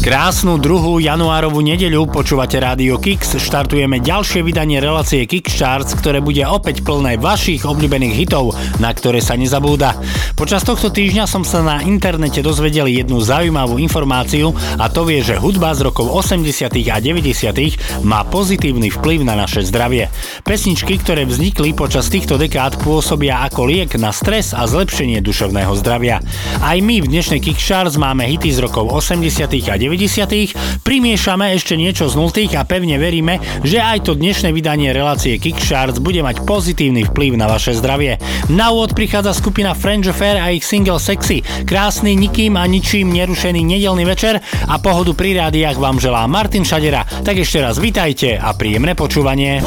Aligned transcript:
Krásnu 0.00 0.56
druhú 0.56 0.96
januárovú 0.96 1.60
nedeľu 1.60 2.08
počúvate 2.08 2.56
Rádio 2.56 2.96
Kix, 2.96 3.36
štartujeme 3.36 4.00
ďalšie 4.00 4.40
vydanie 4.40 4.80
relácie 4.80 5.28
Kix 5.28 5.60
Charts, 5.60 5.92
ktoré 5.92 6.24
bude 6.24 6.40
opäť 6.40 6.80
plné 6.80 7.20
vašich 7.20 7.68
obľúbených 7.68 8.16
hitov, 8.16 8.56
na 8.80 8.96
ktoré 8.96 9.20
sa 9.20 9.36
nezabúda. 9.36 10.00
Počas 10.40 10.64
tohto 10.64 10.88
týždňa 10.88 11.28
som 11.28 11.44
sa 11.44 11.60
na 11.60 11.84
internete 11.84 12.40
dozvedel 12.40 12.88
jednu 12.88 13.20
zaujímavú 13.20 13.76
informáciu 13.76 14.56
a 14.80 14.88
to 14.88 15.04
vie, 15.04 15.20
že 15.20 15.36
hudba 15.36 15.76
z 15.76 15.92
rokov 15.92 16.08
80. 16.08 16.48
a 16.88 16.96
90. 16.96 18.00
má 18.00 18.24
pozitívny 18.24 18.88
vplyv 18.88 19.20
na 19.28 19.36
naše 19.36 19.60
zdravie. 19.68 20.08
Pesničky, 20.48 20.96
ktoré 20.96 21.28
vznikli 21.28 21.76
počas 21.76 22.08
týchto 22.08 22.40
dekád 22.40 22.80
pôsobia 22.80 23.44
ako 23.44 23.68
liek 23.68 24.00
na 24.00 24.16
stres 24.16 24.56
a 24.56 24.64
zlepšenie 24.64 25.20
duševného 25.20 25.76
zdravia. 25.76 26.24
Aj 26.64 26.80
my 26.80 27.04
v 27.04 27.10
dnešnej 27.12 27.44
Kix 27.44 27.60
Charts 27.60 28.00
máme 28.00 28.24
hity 28.24 28.48
z 28.48 28.64
rokov 28.64 28.88
80. 28.88 29.44
a 29.68 29.76
90 29.76 29.89
90. 29.90 30.86
Primiešame 30.86 31.50
ešte 31.58 31.74
niečo 31.74 32.06
z 32.06 32.14
0 32.14 32.54
a 32.54 32.62
pevne 32.62 32.94
veríme, 33.00 33.42
že 33.66 33.82
aj 33.82 34.06
to 34.06 34.12
dnešné 34.14 34.54
vydanie 34.54 34.94
relácie 34.94 35.42
Kickstarts 35.42 35.98
bude 35.98 36.22
mať 36.22 36.46
pozitívny 36.46 37.10
vplyv 37.10 37.34
na 37.34 37.50
vaše 37.50 37.74
zdravie. 37.74 38.22
Na 38.52 38.70
úvod 38.70 38.94
prichádza 38.94 39.34
skupina 39.34 39.74
French 39.74 40.10
Affair 40.10 40.38
a 40.38 40.54
ich 40.54 40.62
single 40.62 41.02
Sexy. 41.02 41.42
Krásny, 41.66 42.14
nikým 42.14 42.54
a 42.54 42.64
ničím 42.70 43.10
nerušený 43.10 43.66
nedelný 43.66 44.06
večer 44.06 44.38
a 44.68 44.74
pohodu 44.78 45.10
pri 45.16 45.36
rádiách 45.42 45.78
vám 45.78 45.98
želá 45.98 46.26
Martin 46.30 46.62
Šadera. 46.62 47.02
Tak 47.02 47.42
ešte 47.42 47.58
raz 47.58 47.82
vitajte 47.82 48.38
a 48.38 48.54
príjemné 48.54 48.94
počúvanie. 48.94 49.62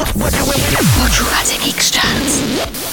Počúvate 0.96 1.54
Kickstarts. 1.60 2.83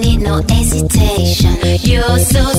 Need 0.00 0.20
no 0.22 0.42
hesitation. 0.48 1.56
You're 1.82 2.18
so 2.18 2.50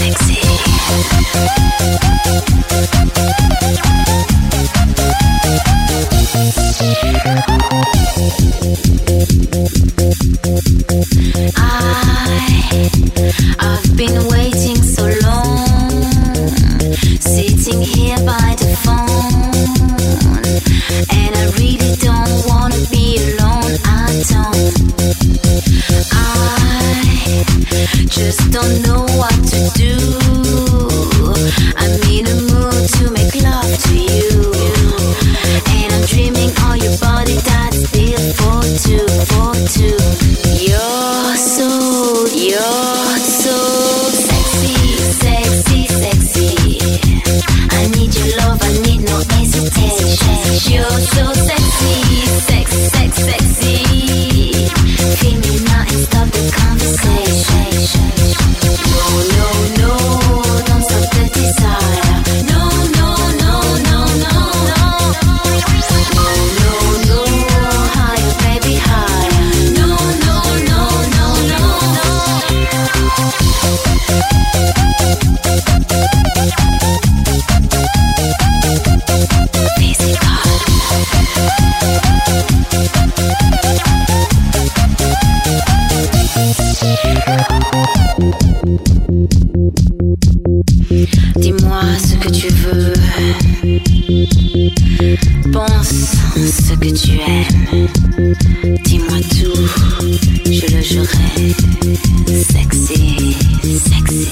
sexy, 0.00 0.40
to 29.50 29.70
do. 29.74 29.96
I'm 31.76 31.94
in 32.08 32.26
a 32.26 32.34
mood 32.34 32.88
to 32.94 33.10
make 33.10 33.34
love 33.42 33.82
to 33.82 33.94
you, 33.94 34.00
and 34.00 34.06
I'm 34.06 34.09
dreaming 36.10 36.50
on 36.66 36.76
your 36.80 36.96
body 36.98 37.36
that's 37.46 37.88
built 37.92 38.34
for 38.34 38.62
two, 38.82 39.06
for 39.30 39.54
two. 39.70 39.94
You're 40.58 41.36
so, 41.38 42.26
you're 42.34 43.18
so 43.38 43.54
sexy, 44.10 44.74
sexy, 45.22 45.86
sexy. 45.86 46.80
I 47.70 47.86
need 47.94 48.12
your 48.16 48.36
love, 48.38 48.58
I 48.60 48.72
need 48.82 49.02
no 49.06 49.22
hesitation. 49.30 50.72
You're 50.72 51.00
so 51.14 51.32
sexy, 51.32 52.26
sex, 52.42 52.66
sex, 52.90 53.16
sexy. 53.30 54.66
Feel 55.20 55.38
me 55.38 55.62
now 55.64 55.82
and 55.86 56.00
stop 56.10 56.26
the 56.26 56.42
conversation. 56.58 58.10
Pense 95.52 96.12
ce 96.36 96.74
que 96.74 96.90
tu 96.90 97.12
aimes. 97.20 97.88
Dis-moi 98.84 99.18
tout, 99.30 99.60
je 100.44 100.76
le 100.76 100.82
jurerai. 100.82 101.54
Sexy, 102.26 103.36
sexy. 103.78 104.28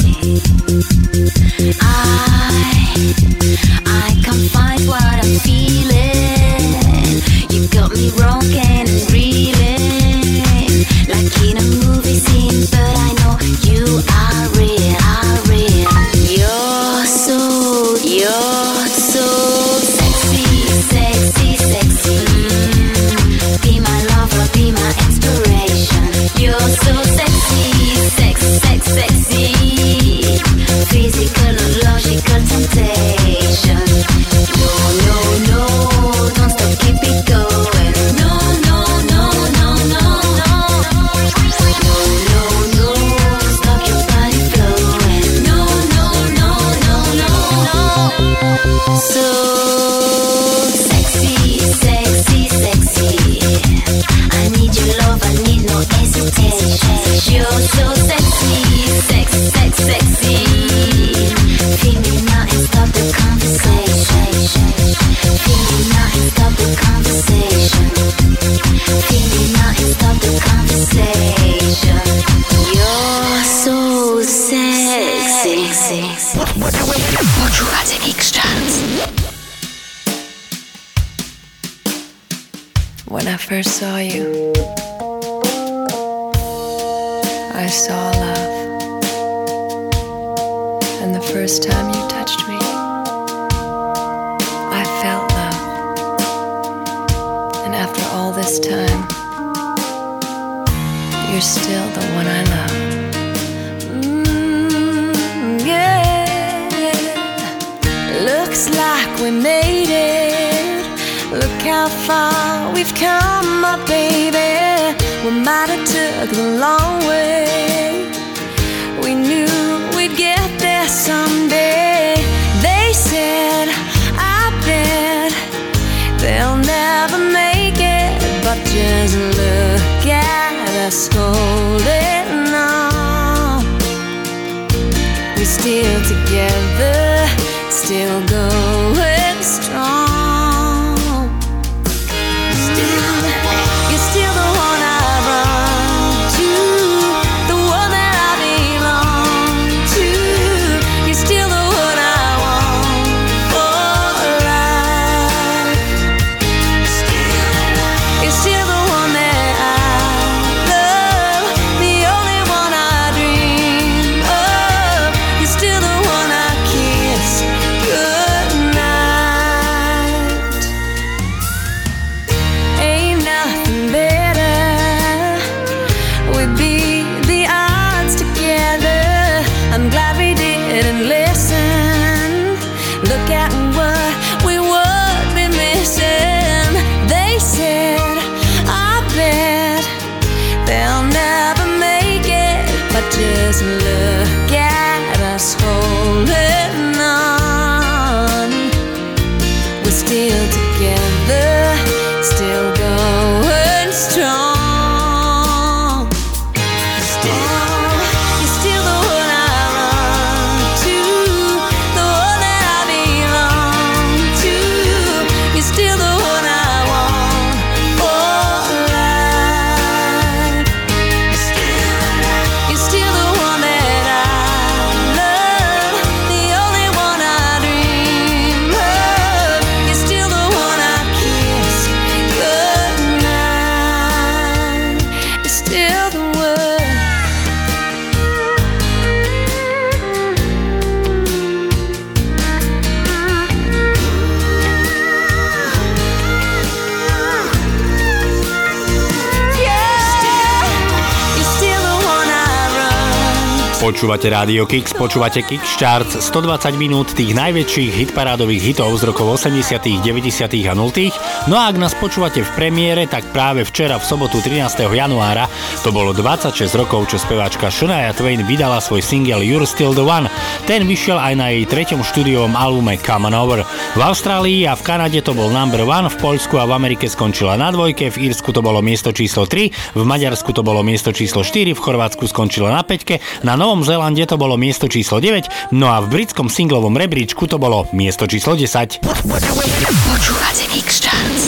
Počúvate 253.98 254.30
Rádio 254.30 254.62
Kix, 254.62 254.94
počúvate 254.94 255.42
Kix 255.42 255.74
Charts, 255.74 256.22
120 256.22 256.78
minút 256.78 257.18
tých 257.18 257.34
najväčších 257.34 258.06
hitparádových 258.06 258.70
hitov 258.70 258.94
z 258.94 259.10
rokov 259.10 259.42
80., 259.42 259.74
90. 260.06 260.70
a 260.70 260.74
0. 260.78 261.50
No 261.50 261.58
a 261.58 261.66
ak 261.66 261.82
nás 261.82 261.98
počúvate 261.98 262.46
v 262.46 262.50
premiére, 262.54 263.10
tak 263.10 263.26
práve 263.34 263.66
včera 263.66 263.98
v 263.98 264.06
sobotu 264.06 264.38
13. 264.38 264.86
januára 264.86 265.50
to 265.82 265.90
bolo 265.90 266.14
26 266.14 266.78
rokov, 266.78 267.10
čo 267.10 267.18
speváčka 267.18 267.74
Shania 267.74 268.14
Twain 268.14 268.46
vydala 268.46 268.78
svoj 268.78 269.02
single 269.02 269.42
You're 269.42 269.66
Still 269.66 269.98
the 269.98 270.06
One. 270.06 270.30
Ten 270.70 270.86
vyšiel 270.86 271.18
aj 271.18 271.34
na 271.34 271.50
jej 271.50 271.66
treťom 271.66 272.06
štúdiovom 272.06 272.54
albume 272.54 273.02
Come 273.02 273.26
On 273.26 273.34
Over. 273.34 273.66
V 273.66 273.98
Austrálii 273.98 274.62
a 274.70 274.78
v 274.78 274.82
Kanade 274.86 275.26
to 275.26 275.34
bol 275.34 275.50
number 275.50 275.82
one, 275.82 276.06
v 276.06 276.14
Poľsku 276.22 276.54
a 276.54 276.70
v 276.70 276.78
Amerike 276.78 277.10
skončila 277.10 277.58
na 277.58 277.74
dvojke, 277.74 278.14
v 278.14 278.30
Írsku 278.30 278.54
to 278.54 278.62
bolo 278.62 278.78
miesto 278.78 279.10
číslo 279.10 279.50
3, 279.50 279.98
v 279.98 280.02
Maďarsku 280.06 280.54
to 280.54 280.62
bolo 280.62 280.86
miesto 280.86 281.10
číslo 281.10 281.42
4, 281.42 281.74
v 281.74 281.82
Chorvátsku 281.82 282.30
skončila 282.30 282.70
na 282.70 282.86
5, 282.86 283.42
na 283.42 283.58
Novom 283.58 283.87
Zélande 283.88 284.28
to 284.28 284.36
bolo 284.36 284.60
miesto 284.60 284.84
číslo 284.84 285.16
9, 285.16 285.72
no 285.72 285.88
a 285.88 286.04
v 286.04 286.12
britskom 286.12 286.52
singlovom 286.52 286.92
rebríčku 286.92 287.48
to 287.48 287.56
bolo 287.56 287.88
miesto 287.96 288.28
číslo 288.28 288.52
10. 288.52 289.00
Počúvate 289.00 290.64
Kix 290.68 291.08
Charts. 291.08 291.42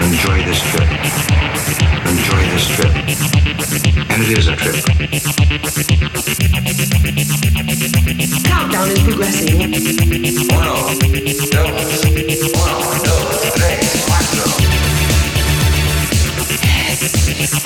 Enjoy 0.00 0.38
this 0.48 0.60
trip. 0.72 0.88
Enjoy 2.08 2.42
this 2.48 2.64
trip. 2.72 2.92
And 4.08 4.24
it 4.24 4.40
is 4.40 4.48
a 4.48 4.56
trip. 4.56 4.80
Countdown 8.48 8.88
is 8.88 9.00
progressing. 9.04 9.52
Uno, 10.48 10.80
dos, 10.80 10.96
uno, 10.96 11.76
dos, 11.76 12.00
tres, 12.00 12.40
cuatro. 12.56 13.55
Come 17.06 17.56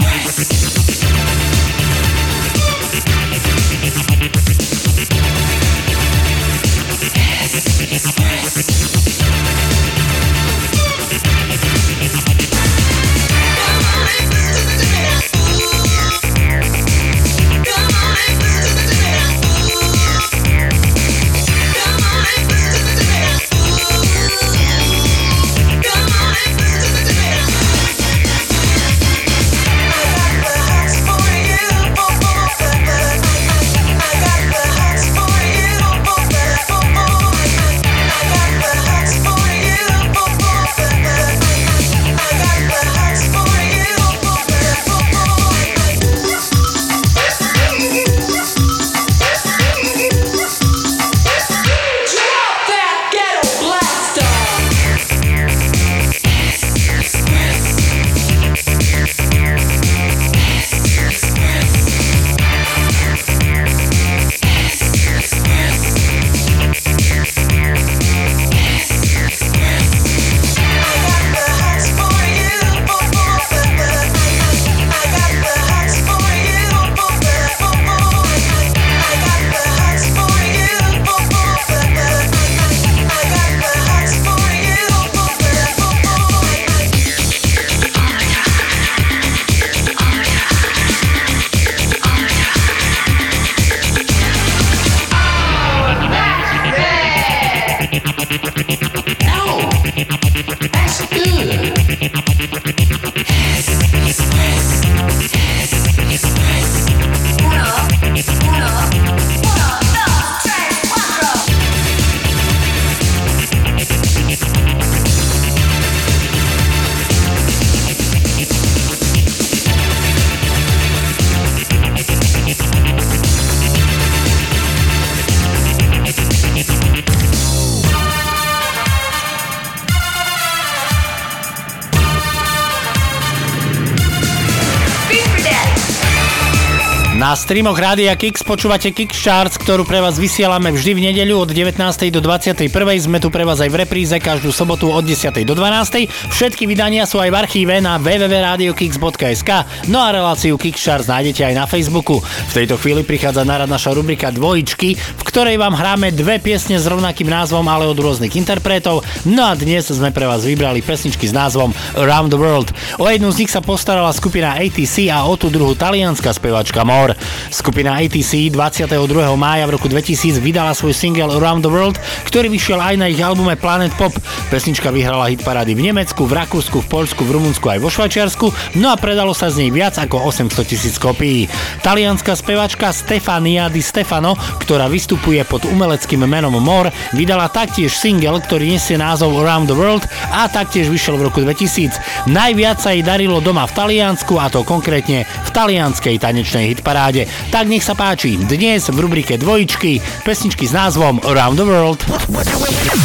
streamoch 137.50 137.83
Rádia 137.83 138.14
Kix 138.14 138.47
počúvate 138.47 138.95
Kix 138.95 139.26
Charts, 139.26 139.59
ktorú 139.59 139.83
pre 139.83 139.99
vás 139.99 140.23
vysielame 140.23 140.71
vždy 140.71 140.95
v 140.95 141.00
nedeľu 141.11 141.42
od 141.42 141.50
19. 141.50 141.83
do 142.14 142.23
21. 142.23 142.71
Sme 143.02 143.19
tu 143.19 143.26
pre 143.26 143.42
vás 143.42 143.59
aj 143.59 143.75
v 143.75 143.83
repríze 143.83 144.14
každú 144.23 144.54
sobotu 144.54 144.87
od 144.87 145.02
10. 145.02 145.35
do 145.42 145.59
12. 145.59 146.30
Všetky 146.30 146.71
vydania 146.71 147.11
sú 147.11 147.19
aj 147.19 147.35
v 147.35 147.37
archíve 147.42 147.75
na 147.83 147.99
www.radiokix.sk 147.99 149.66
no 149.90 149.99
a 149.99 150.14
reláciu 150.14 150.54
Kix 150.54 150.78
Charts 150.78 151.11
nájdete 151.11 151.42
aj 151.50 151.54
na 151.59 151.66
Facebooku. 151.66 152.23
V 152.23 152.52
tejto 152.54 152.78
chvíli 152.78 153.02
prichádza 153.02 153.42
na 153.42 153.59
rad 153.59 153.66
naša 153.66 153.99
rubrika 153.99 154.30
Dvojičky, 154.30 154.95
v 154.95 155.23
ktorej 155.26 155.59
vám 155.59 155.75
hráme 155.75 156.14
dve 156.14 156.38
piesne 156.38 156.78
s 156.78 156.87
rovnakým 156.87 157.26
názvom, 157.26 157.66
ale 157.66 157.83
od 157.90 157.99
rôznych 157.99 158.38
interpretov. 158.38 159.02
No 159.26 159.50
a 159.50 159.59
dnes 159.59 159.90
sme 159.90 160.14
pre 160.14 160.30
vás 160.30 160.47
vybrali 160.47 160.87
pesničky 160.87 161.26
s 161.26 161.35
názvom 161.35 161.75
Around 161.99 162.30
the 162.30 162.38
World. 162.38 162.71
O 163.02 163.11
jednu 163.11 163.35
z 163.35 163.42
nich 163.42 163.50
sa 163.50 163.59
postarala 163.59 164.14
skupina 164.14 164.54
ATC 164.54 165.11
a 165.11 165.26
o 165.26 165.35
tú 165.35 165.50
druhú 165.50 165.75
talianská 165.75 166.30
spevačka 166.30 166.87
More. 166.87 167.19
Skupina 167.49 167.97
ATC 167.97 168.53
22. 168.53 168.93
mája 169.41 169.65
v 169.65 169.81
roku 169.81 169.89
2000 169.89 170.37
vydala 170.45 170.77
svoj 170.77 170.93
single 170.93 171.33
Around 171.41 171.65
the 171.65 171.73
World, 171.73 171.97
ktorý 172.29 172.53
vyšiel 172.53 172.77
aj 172.77 172.95
na 173.01 173.09
ich 173.09 173.25
albume 173.25 173.57
Planet 173.57 173.97
Pop. 173.97 174.13
Pesnička 174.53 174.93
vyhrala 174.93 175.33
hit 175.33 175.41
parády 175.41 175.73
v 175.73 175.89
Nemecku, 175.89 176.29
v 176.29 176.37
Rakúsku, 176.37 176.85
v 176.85 176.91
Poľsku, 176.93 177.25
v 177.25 177.41
Rumunsku 177.41 177.65
aj 177.73 177.81
vo 177.81 177.89
Švajčiarsku, 177.89 178.77
no 178.77 178.93
a 178.93 179.01
predalo 179.01 179.33
sa 179.33 179.49
z 179.49 179.65
nej 179.65 179.71
viac 179.73 179.97
ako 179.97 180.29
800 180.29 180.69
tisíc 180.69 181.01
kopií. 181.01 181.49
Talianská 181.81 182.37
spevačka 182.37 182.91
Stefania 182.91 183.71
Di 183.71 183.81
Stefano, 183.81 184.35
ktorá 184.61 184.91
vystupuje 184.91 185.41
pod 185.47 185.65
umeleckým 185.65 186.27
menom 186.27 186.53
More, 186.59 186.91
vydala 187.15 187.47
taktiež 187.47 187.95
single, 187.95 188.43
ktorý 188.43 188.75
nesie 188.75 188.99
názov 188.99 189.39
Around 189.39 189.71
the 189.71 189.77
World 189.79 190.05
a 190.35 190.51
taktiež 190.51 190.91
vyšiel 190.91 191.15
v 191.17 191.31
roku 191.31 191.41
2000. 191.47 192.27
Najviac 192.27 192.83
sa 192.83 192.91
jej 192.91 193.07
darilo 193.07 193.39
doma 193.39 193.71
v 193.71 193.77
Taliansku 193.79 194.35
a 194.35 194.51
to 194.51 194.67
konkrétne 194.67 195.23
v 195.23 195.51
talianskej 195.55 196.19
tanečnej 196.19 196.75
hitparáde. 196.75 197.30
Tak 197.51 197.67
nech 197.71 197.83
sa 197.87 197.95
páči, 197.95 198.37
dnes 198.39 198.87
v 198.91 198.99
rubrike 198.99 199.39
Dvojičky 199.39 200.03
pesničky 200.23 200.67
s 200.67 200.75
názvom 200.75 201.23
Around 201.25 201.57
the 201.57 201.67
World. 201.67 202.01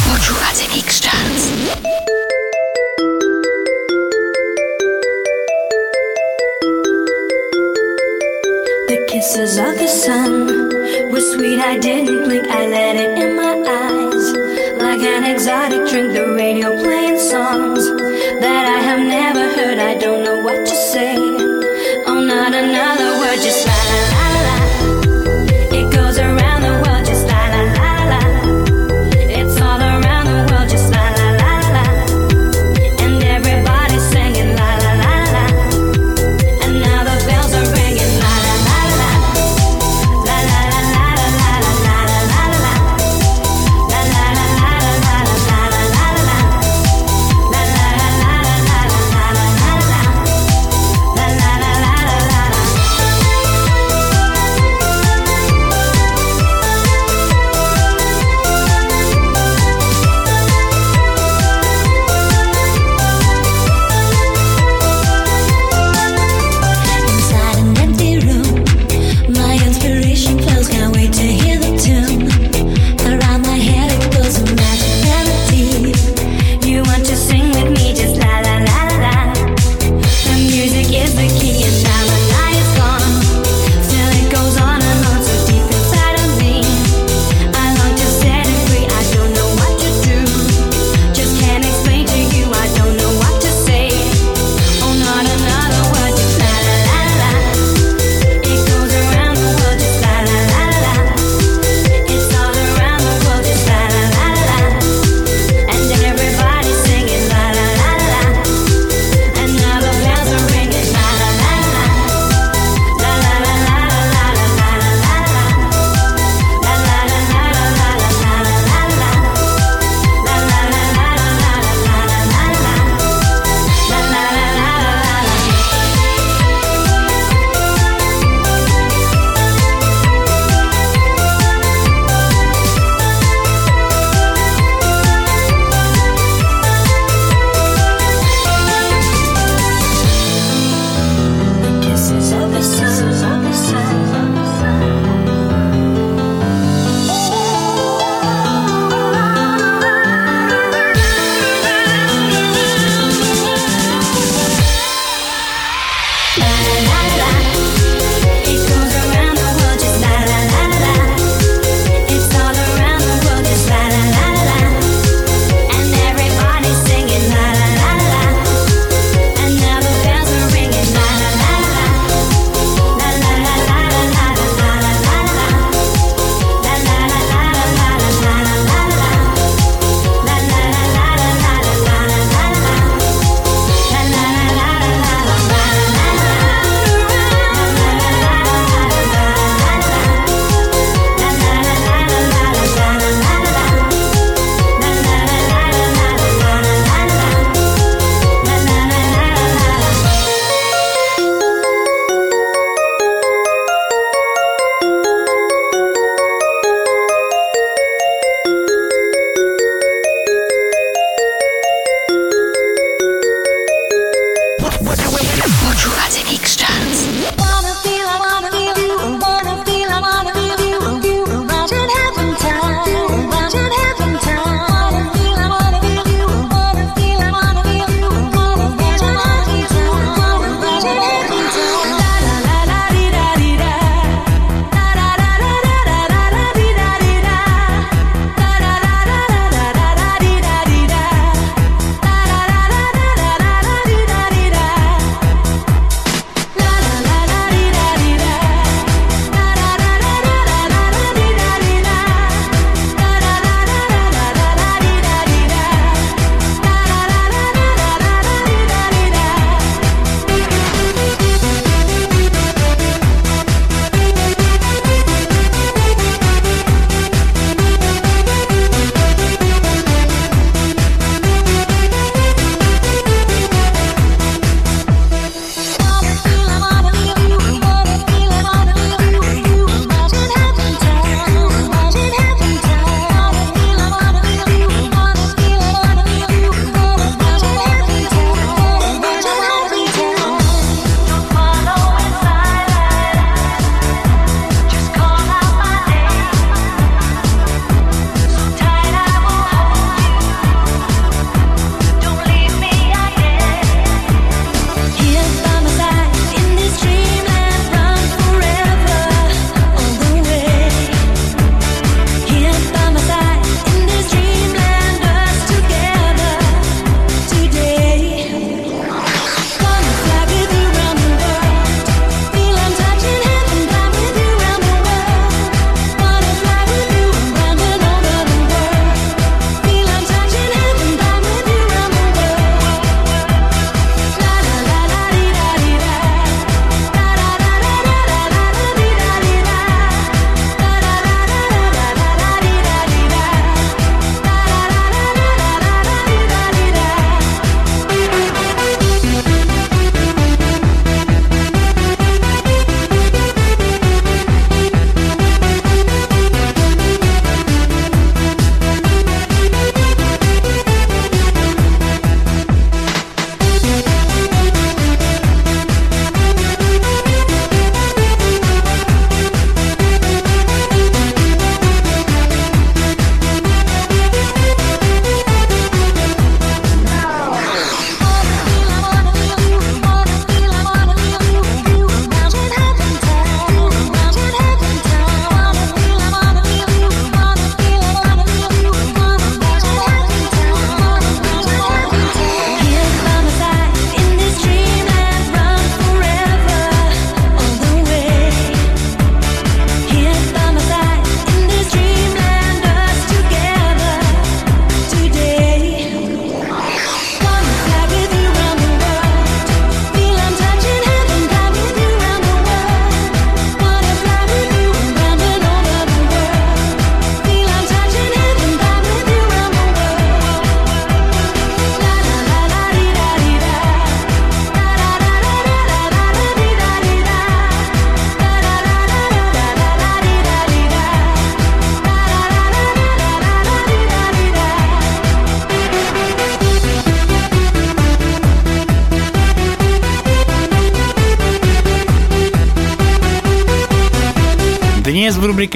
Počúvate 0.06 0.66
Charts. 0.86 1.44
The 8.86 8.98
kisses 9.10 9.58
of 9.58 9.74
the 9.78 9.88
sun 9.88 10.46
were 11.10 11.24
sweet. 11.34 11.58
I 11.58 11.78
didn't 11.78 12.26
blink. 12.26 12.46
I 12.50 12.66
let 12.66 12.94
it 12.98 13.18
in 13.18 13.34
my 13.38 13.54
eyes. 13.66 14.26
Like 14.78 15.02
an 15.02 15.24
exotic 15.24 15.86
drink, 15.90 16.14
the 16.14 16.25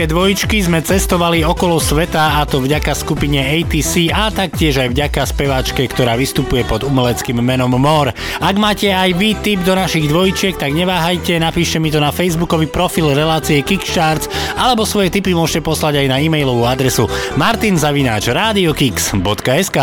Slovenské 0.01 0.17
dvojičky 0.17 0.59
sme 0.65 0.81
cestovali 0.81 1.45
okolo 1.45 1.77
sveta 1.77 2.41
a 2.41 2.49
to 2.49 2.65
vďaka 2.65 2.97
skupine 2.97 3.37
ATC 3.37 4.09
a 4.09 4.33
taktiež 4.33 4.81
aj 4.81 4.97
vďaka 4.97 5.29
speváčke, 5.29 5.85
ktorá 5.85 6.17
vystupuje 6.17 6.65
pod 6.65 6.89
umeleckým 6.89 7.37
menom 7.45 7.77
Mor. 7.77 8.09
Ak 8.41 8.57
máte 8.57 8.89
aj 8.89 9.13
vy 9.13 9.37
tip 9.45 9.61
do 9.61 9.77
našich 9.77 10.09
dvojčiek, 10.09 10.57
tak 10.57 10.73
neváhajte, 10.73 11.37
napíšte 11.37 11.77
mi 11.85 11.93
to 11.93 12.01
na 12.01 12.17
facebookový 12.17 12.73
profil 12.73 13.13
relácie 13.13 13.61
Kickstarts 13.61 14.33
alebo 14.57 14.89
svoje 14.89 15.13
tipy 15.13 15.37
môžete 15.37 15.61
poslať 15.69 16.01
aj 16.01 16.07
na 16.09 16.17
e-mailovú 16.17 16.65
adresu 16.65 17.05
martinzavináč 17.37 18.33
radiokix.sk 18.33 19.77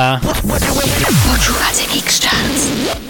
Počúvate 1.30 1.84
Kickstarts. 1.94 3.07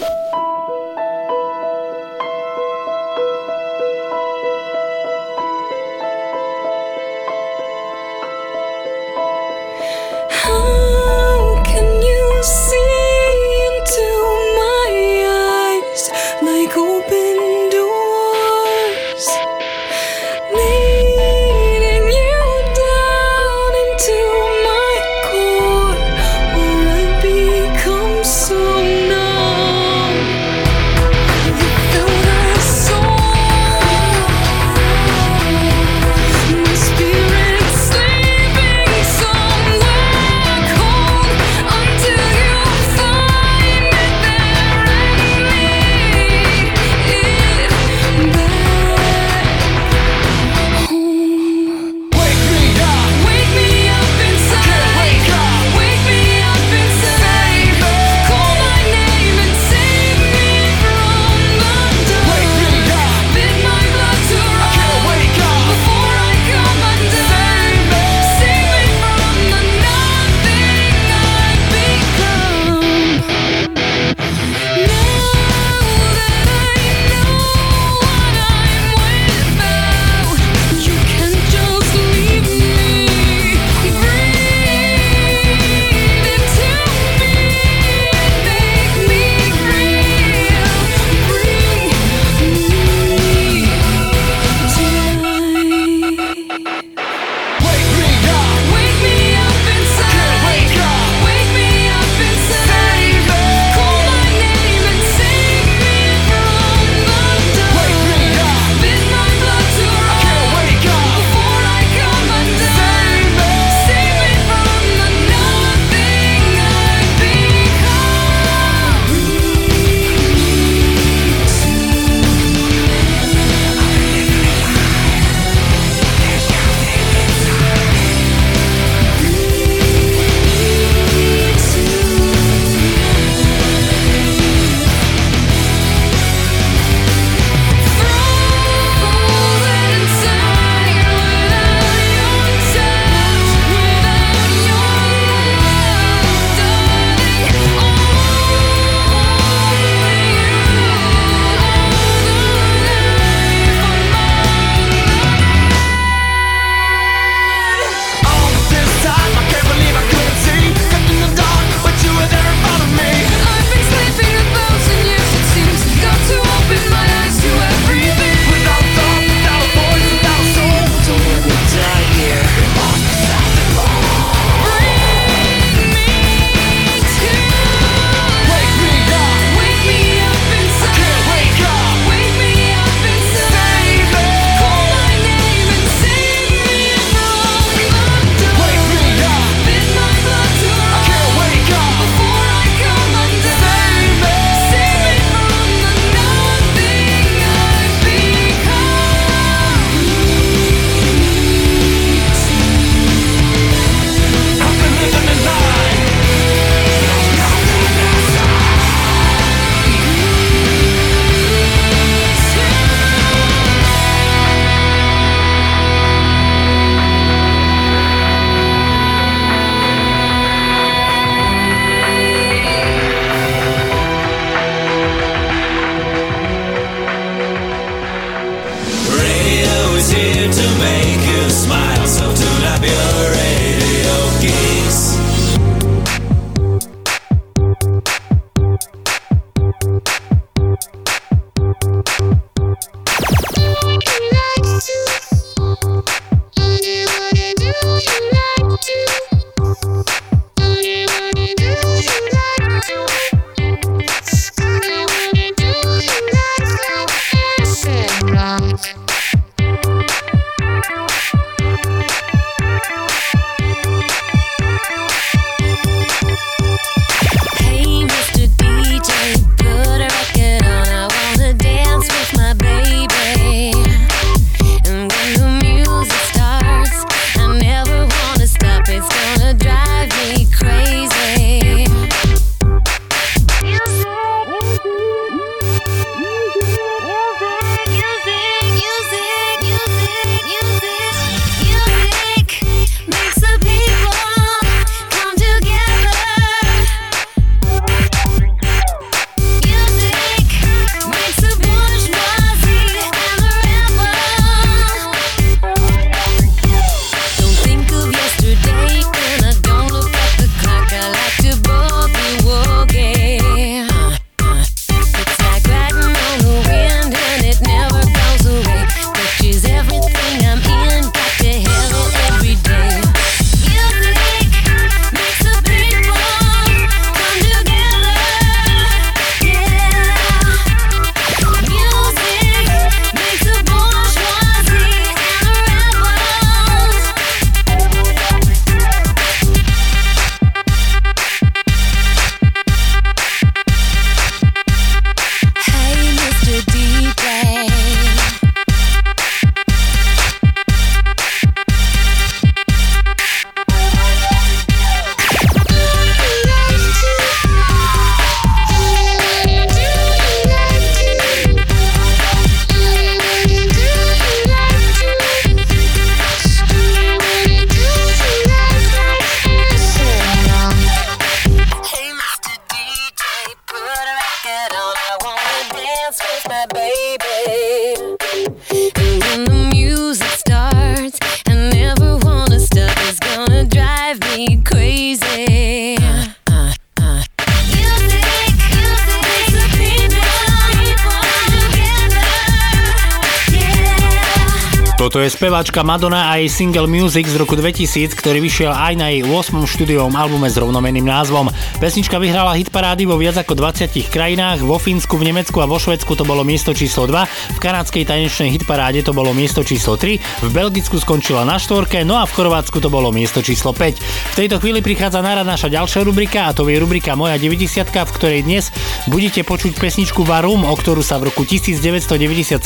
Toto 395.18 395.26
je 395.26 395.34
speváčka 395.34 395.82
Madonna 395.82 396.30
a 396.30 396.38
jej 396.38 396.46
single 396.46 396.86
Music 396.86 397.26
z 397.26 397.42
roku 397.42 397.58
2000, 397.58 398.14
ktorý 398.14 398.38
vyšiel 398.38 398.70
aj 398.70 398.94
na 399.02 399.10
jej 399.10 399.26
8. 399.26 399.66
štúdiovom 399.66 400.14
albume 400.14 400.46
s 400.46 400.62
rovnomenným 400.62 401.10
názvom. 401.10 401.50
Pesnička 401.82 402.22
vyhrala 402.22 402.54
hitparády 402.54 403.10
vo 403.10 403.18
viac 403.18 403.34
ako 403.42 403.58
20 403.58 404.14
krajinách, 404.14 404.62
vo 404.62 404.78
Fínsku, 404.78 405.18
v 405.18 405.34
Nemecku 405.34 405.58
a 405.58 405.66
vo 405.66 405.82
Švedsku 405.82 406.14
to 406.14 406.22
bolo 406.22 406.46
miesto 406.46 406.70
číslo 406.70 407.10
2, 407.10 407.58
v 407.58 407.58
kanadskej 407.58 408.06
tanečnej 408.06 408.62
hitparáde 408.62 409.02
to 409.02 409.10
bolo 409.10 409.34
miesto 409.34 409.66
číslo 409.66 409.98
3, 409.98 410.22
v 410.22 410.50
Belgicku 410.54 411.02
skončila 411.02 411.42
na 411.50 411.58
štvorke, 411.58 412.06
no 412.06 412.22
a 412.22 412.30
v 412.30 412.38
Chorvátsku 412.38 412.78
to 412.78 412.94
bolo 412.94 413.10
miesto 413.10 413.42
číslo 413.42 413.74
5. 413.74 413.98
V 413.98 414.36
tejto 414.38 414.62
chvíli 414.62 414.86
prichádza 414.86 415.26
na 415.26 415.34
rad 415.34 415.50
naša 415.50 415.74
ďalšia 415.74 416.06
rubrika 416.06 416.46
a 416.46 416.54
to 416.54 416.70
je 416.70 416.78
rubrika 416.78 417.18
Moja 417.18 417.42
90, 417.42 417.90
v 417.90 418.14
ktorej 418.22 418.46
dnes 418.46 418.70
budete 419.10 419.42
počuť 419.42 419.82
pesničku 419.82 420.22
Varum, 420.22 420.62
o 420.62 420.76
ktorú 420.78 421.02
sa 421.02 421.18
v 421.18 421.34
roku 421.34 421.42
1997 421.42 422.62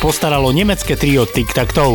postaralo 0.00 0.48
nemecké 0.48 0.96
trio 0.96 1.28
Tic 1.28 1.52
Tac 1.52 1.76
Toe. 1.76 1.89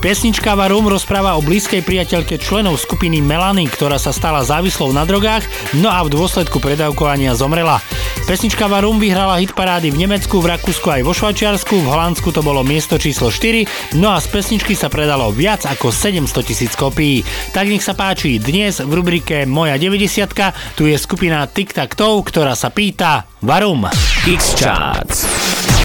Pesnička 0.00 0.56
Varum 0.56 0.88
rozpráva 0.88 1.36
o 1.36 1.44
blízkej 1.44 1.84
priateľke 1.84 2.40
členov 2.40 2.80
skupiny 2.80 3.20
Melanie, 3.20 3.68
ktorá 3.68 4.00
sa 4.00 4.10
stala 4.10 4.42
závislou 4.42 4.90
na 4.90 5.04
drogách, 5.04 5.44
no 5.76 5.92
a 5.92 6.00
v 6.02 6.16
dôsledku 6.16 6.58
predávkovania 6.58 7.36
zomrela. 7.36 7.84
Pesnička 8.26 8.66
Varum 8.66 8.98
vyhrala 8.98 9.38
hitparády 9.38 9.94
v 9.94 10.02
Nemecku, 10.02 10.42
v 10.42 10.56
Rakúsku 10.56 10.90
aj 10.90 11.06
vo 11.06 11.14
Švajčiarsku, 11.14 11.78
v 11.78 11.86
Holandsku 11.86 12.34
to 12.34 12.42
bolo 12.42 12.66
miesto 12.66 12.98
číslo 12.98 13.30
4, 13.30 13.94
no 14.02 14.10
a 14.10 14.18
z 14.18 14.26
pesničky 14.32 14.74
sa 14.74 14.90
predalo 14.90 15.30
viac 15.30 15.62
ako 15.62 15.94
700 15.94 16.26
tisíc 16.42 16.72
kopií. 16.74 17.22
Tak 17.54 17.70
nech 17.70 17.86
sa 17.86 17.94
páči, 17.94 18.42
dnes 18.42 18.82
v 18.82 18.90
rubrike 18.90 19.46
Moja 19.46 19.78
90 19.78 20.26
tu 20.74 20.90
je 20.90 20.96
skupina 20.98 21.46
Tic 21.46 21.70
Tac 21.70 21.94
ktorá 21.94 22.58
sa 22.58 22.74
pýta 22.74 23.28
Varum. 23.44 23.86
X-Charts. 24.26 25.75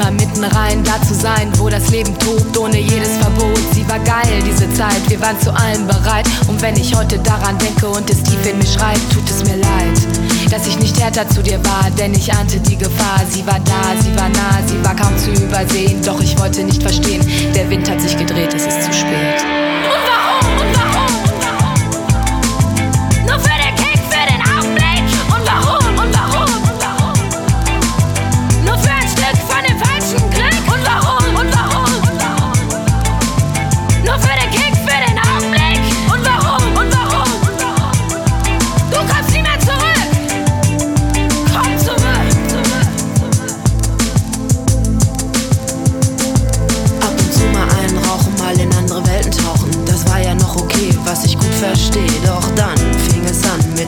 Immer 0.00 0.10
mitten 0.12 0.44
rein, 0.44 0.82
da 0.84 1.00
zu 1.02 1.14
sein, 1.14 1.50
wo 1.58 1.68
das 1.68 1.90
Leben 1.90 2.16
tobt, 2.18 2.56
ohne 2.56 2.78
jedes 2.78 3.16
Verbot. 3.18 3.60
Sie 3.72 3.86
war 3.88 3.98
geil, 3.98 4.42
diese 4.46 4.72
Zeit, 4.72 5.02
wir 5.08 5.20
waren 5.20 5.38
zu 5.40 5.52
allem 5.52 5.86
bereit. 5.86 6.26
Und 6.48 6.60
wenn 6.62 6.76
ich 6.76 6.94
heute 6.94 7.18
daran 7.18 7.58
denke 7.58 7.88
und 7.88 8.08
es 8.08 8.22
tief 8.22 8.44
in 8.50 8.58
mir 8.58 8.66
schreit, 8.66 9.00
tut 9.12 9.28
es 9.28 9.44
mir 9.44 9.56
leid, 9.56 10.50
dass 10.50 10.66
ich 10.66 10.78
nicht 10.78 10.98
härter 10.98 11.28
zu 11.28 11.42
dir 11.42 11.62
war, 11.64 11.90
denn 11.98 12.14
ich 12.14 12.32
ahnte 12.32 12.58
die 12.60 12.76
Gefahr. 12.76 13.20
Sie 13.28 13.46
war 13.46 13.60
da, 13.60 14.00
sie 14.00 14.14
war 14.16 14.28
nah, 14.28 14.60
sie 14.66 14.82
war 14.84 14.96
kaum 14.96 15.16
zu 15.18 15.30
übersehen, 15.32 16.00
doch 16.02 16.20
ich 16.20 16.38
wollte 16.38 16.64
nicht 16.64 16.82
verstehen. 16.82 17.24
Der 17.54 17.68
Wind 17.68 17.88
hat 17.90 18.00
sich 18.00 18.16
gedreht, 18.16 18.54
es 18.54 18.66
ist 18.66 18.82
zu 18.82 18.92
spät. 18.92 19.79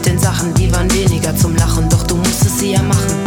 Mit 0.02 0.06
den 0.06 0.18
Sachen, 0.18 0.52
die 0.54 0.72
waren 0.72 0.92
weniger 0.92 1.36
zum 1.36 1.54
Lachen. 1.54 1.88
Doch 1.88 2.02
du 2.04 2.16
musstest 2.16 2.58
sie 2.58 2.72
ja 2.72 2.82
machen. 2.82 3.22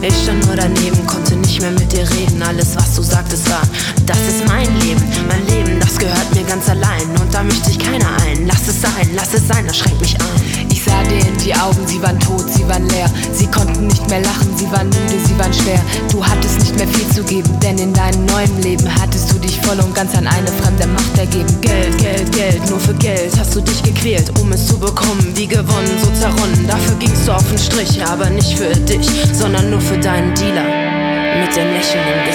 Ich 0.00 0.14
stand 0.22 0.44
nur 0.46 0.56
daneben, 0.56 1.06
konnte 1.06 1.36
nicht 1.36 1.60
mehr 1.60 1.72
mit 1.72 1.92
dir 1.92 2.08
reden. 2.10 2.42
Alles, 2.42 2.74
was 2.74 2.94
du 2.94 3.02
sagtest, 3.02 3.50
war, 3.50 3.62
das 4.06 4.18
ist 4.18 4.46
mein 4.48 4.68
Leben. 4.80 5.02
Mein 5.28 5.46
Leben, 5.46 5.80
das 5.80 5.98
gehört 5.98 6.34
mir 6.34 6.42
ganz 6.44 6.68
allein. 6.68 7.08
Und 7.20 7.32
da 7.32 7.42
mischt 7.42 7.66
sich 7.66 7.78
keiner 7.78 8.08
ein. 8.22 8.46
Lass 8.46 8.66
es 8.66 8.80
sein, 8.80 9.10
lass 9.14 9.34
es 9.34 9.46
sein, 9.46 9.66
das 9.66 9.76
schränkt 9.76 10.00
mich 10.00 10.16
ein. 10.20 10.63
Ich 10.84 10.90
sah 10.90 11.00
in 11.00 11.38
die 11.38 11.54
Augen, 11.54 11.86
sie 11.86 12.02
waren 12.02 12.20
tot, 12.20 12.44
sie 12.52 12.68
waren 12.68 12.86
leer. 12.90 13.08
Sie 13.32 13.46
konnten 13.46 13.86
nicht 13.86 14.06
mehr 14.10 14.20
lachen, 14.20 14.54
sie 14.54 14.70
waren 14.70 14.88
müde, 14.88 15.18
sie 15.26 15.38
waren 15.38 15.52
schwer. 15.54 15.80
Du 16.10 16.22
hattest 16.22 16.58
nicht 16.60 16.76
mehr 16.76 16.86
viel 16.86 17.08
zu 17.08 17.22
geben, 17.24 17.58
denn 17.60 17.78
in 17.78 17.94
deinem 17.94 18.26
neuen 18.26 18.60
Leben 18.60 18.86
hattest 19.00 19.32
du 19.32 19.38
dich 19.38 19.58
voll 19.62 19.80
und 19.80 19.94
ganz 19.94 20.14
an 20.14 20.26
eine 20.26 20.48
fremde 20.48 20.86
Macht 20.88 21.16
ergeben. 21.16 21.58
Geld, 21.62 21.96
Geld, 21.96 22.30
Geld, 22.32 22.68
nur 22.68 22.78
für 22.78 22.92
Geld 22.94 23.32
hast 23.38 23.54
du 23.54 23.62
dich 23.62 23.82
gequält, 23.82 24.30
um 24.38 24.52
es 24.52 24.66
zu 24.66 24.78
bekommen. 24.78 25.32
Wie 25.34 25.46
gewonnen, 25.46 25.96
so 26.02 26.10
zerronnen. 26.20 26.66
Dafür 26.68 26.96
gingst 26.96 27.26
du 27.26 27.32
auf 27.32 27.48
den 27.48 27.58
Strich, 27.58 28.04
aber 28.04 28.28
nicht 28.28 28.58
für 28.58 28.74
dich, 28.76 29.08
sondern 29.32 29.70
nur 29.70 29.80
für 29.80 29.96
deinen 29.96 30.34
Dealer. 30.34 30.66
Mit 31.40 31.56
dem 31.56 31.72
Lächeln 31.72 32.04
im 32.12 32.26
Gesicht. 32.26 32.33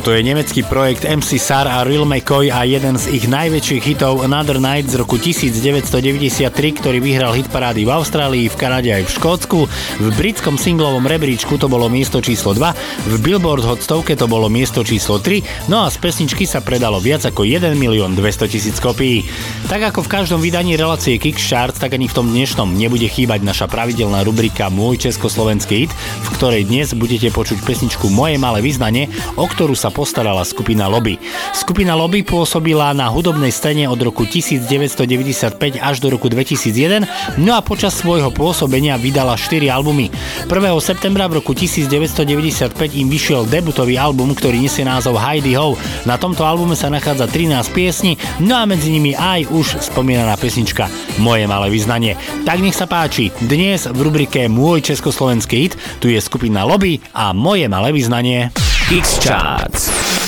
Toto 0.00 0.16
je 0.16 0.24
nemecký 0.24 0.64
projekt 0.64 1.04
MC 1.04 1.36
Sar 1.36 1.68
a 1.68 1.84
Real 1.84 2.08
McCoy 2.08 2.48
a 2.48 2.64
jeden 2.64 2.96
z 2.96 3.20
ich 3.20 3.28
najväčších 3.28 3.84
hitov 3.84 4.24
Another 4.24 4.56
Night 4.56 4.88
z 4.88 4.96
roku 4.96 5.20
1993, 5.20 6.40
ktorý 6.80 7.04
vyhral 7.04 7.36
hit 7.36 7.52
parády 7.52 7.84
v 7.84 7.92
Austrálii, 7.92 8.48
v 8.48 8.56
Kanade 8.56 8.88
aj 8.96 9.04
v 9.04 9.12
Škótsku. 9.20 9.58
V 10.00 10.08
britskom 10.16 10.56
singlovom 10.56 11.04
rebríčku 11.04 11.60
to 11.60 11.68
bolo 11.68 11.92
miesto 11.92 12.24
číslo 12.24 12.56
2, 12.56 13.12
v 13.12 13.14
Billboard 13.20 13.60
Hot 13.60 13.84
100 13.84 14.16
to 14.16 14.24
bolo 14.24 14.48
miesto 14.48 14.80
číslo 14.80 15.20
3, 15.20 15.68
no 15.68 15.84
a 15.84 15.92
z 15.92 16.00
pesničky 16.00 16.48
sa 16.48 16.64
predalo 16.64 16.96
viac 16.96 17.28
ako 17.28 17.44
1 17.44 17.60
milión 17.76 18.16
200 18.16 18.48
tisíc 18.48 18.80
kopií. 18.80 19.28
Tak 19.68 19.92
ako 19.92 20.08
v 20.08 20.12
každom 20.16 20.40
vydaní 20.40 20.80
relácie 20.80 21.20
Kickstarts, 21.20 21.76
tak 21.76 21.92
ani 21.92 22.08
v 22.08 22.16
tom 22.16 22.32
dnešnom 22.32 22.72
nebude 22.72 23.04
chýbať 23.04 23.44
naša 23.44 23.68
pravidelná 23.68 24.24
rubrika 24.24 24.72
Môj 24.72 24.96
československý 25.12 25.84
hit, 25.84 25.92
v 26.24 26.28
ktorej 26.40 26.64
dnes 26.72 26.96
budete 26.96 27.28
počuť 27.28 27.60
pesničku 27.68 28.08
Moje 28.08 28.40
malé 28.40 28.64
vyznanie, 28.64 29.12
o 29.36 29.44
ktorú 29.44 29.76
sa 29.76 29.89
postarala 29.90 30.46
skupina 30.46 30.86
Lobby. 30.88 31.18
Skupina 31.52 31.98
Lobby 31.98 32.22
pôsobila 32.22 32.94
na 32.96 33.10
hudobnej 33.10 33.50
scéne 33.50 33.90
od 33.90 33.98
roku 34.00 34.24
1995 34.24 35.78
až 35.78 35.96
do 35.98 36.08
roku 36.08 36.30
2001, 36.32 37.04
no 37.36 37.52
a 37.52 37.60
počas 37.60 37.98
svojho 37.98 38.30
pôsobenia 38.30 38.96
vydala 38.96 39.34
4 39.34 39.68
albumy. 39.68 40.08
1. 40.46 40.50
septembra 40.80 41.26
v 41.26 41.42
roku 41.42 41.52
1995 41.52 42.72
im 42.96 43.10
vyšiel 43.10 43.44
debutový 43.50 43.98
album, 43.98 44.32
ktorý 44.32 44.62
nesie 44.62 44.86
názov 44.86 45.18
Heidi 45.18 45.58
Ho. 45.58 45.74
Na 46.06 46.16
tomto 46.16 46.46
albume 46.46 46.78
sa 46.78 46.88
nachádza 46.88 47.26
13 47.28 47.74
piesní, 47.74 48.16
no 48.40 48.56
a 48.56 48.64
medzi 48.64 48.94
nimi 48.94 49.12
aj 49.18 49.50
už 49.50 49.82
spomínaná 49.82 50.38
pesnička 50.38 50.86
Moje 51.18 51.44
malé 51.50 51.68
vyznanie. 51.68 52.14
Tak 52.46 52.62
nech 52.62 52.78
sa 52.78 52.86
páči, 52.86 53.34
dnes 53.42 53.90
v 53.90 53.98
rubrike 54.00 54.46
Môj 54.46 54.86
československý 54.86 55.56
hit 55.66 55.74
tu 55.98 56.08
je 56.08 56.20
skupina 56.22 56.62
Lobby 56.62 57.02
a 57.12 57.34
Moje 57.34 57.66
malé 57.66 57.90
vyznanie. 57.90 58.69
X 58.92 59.18
Charts. 59.20 60.19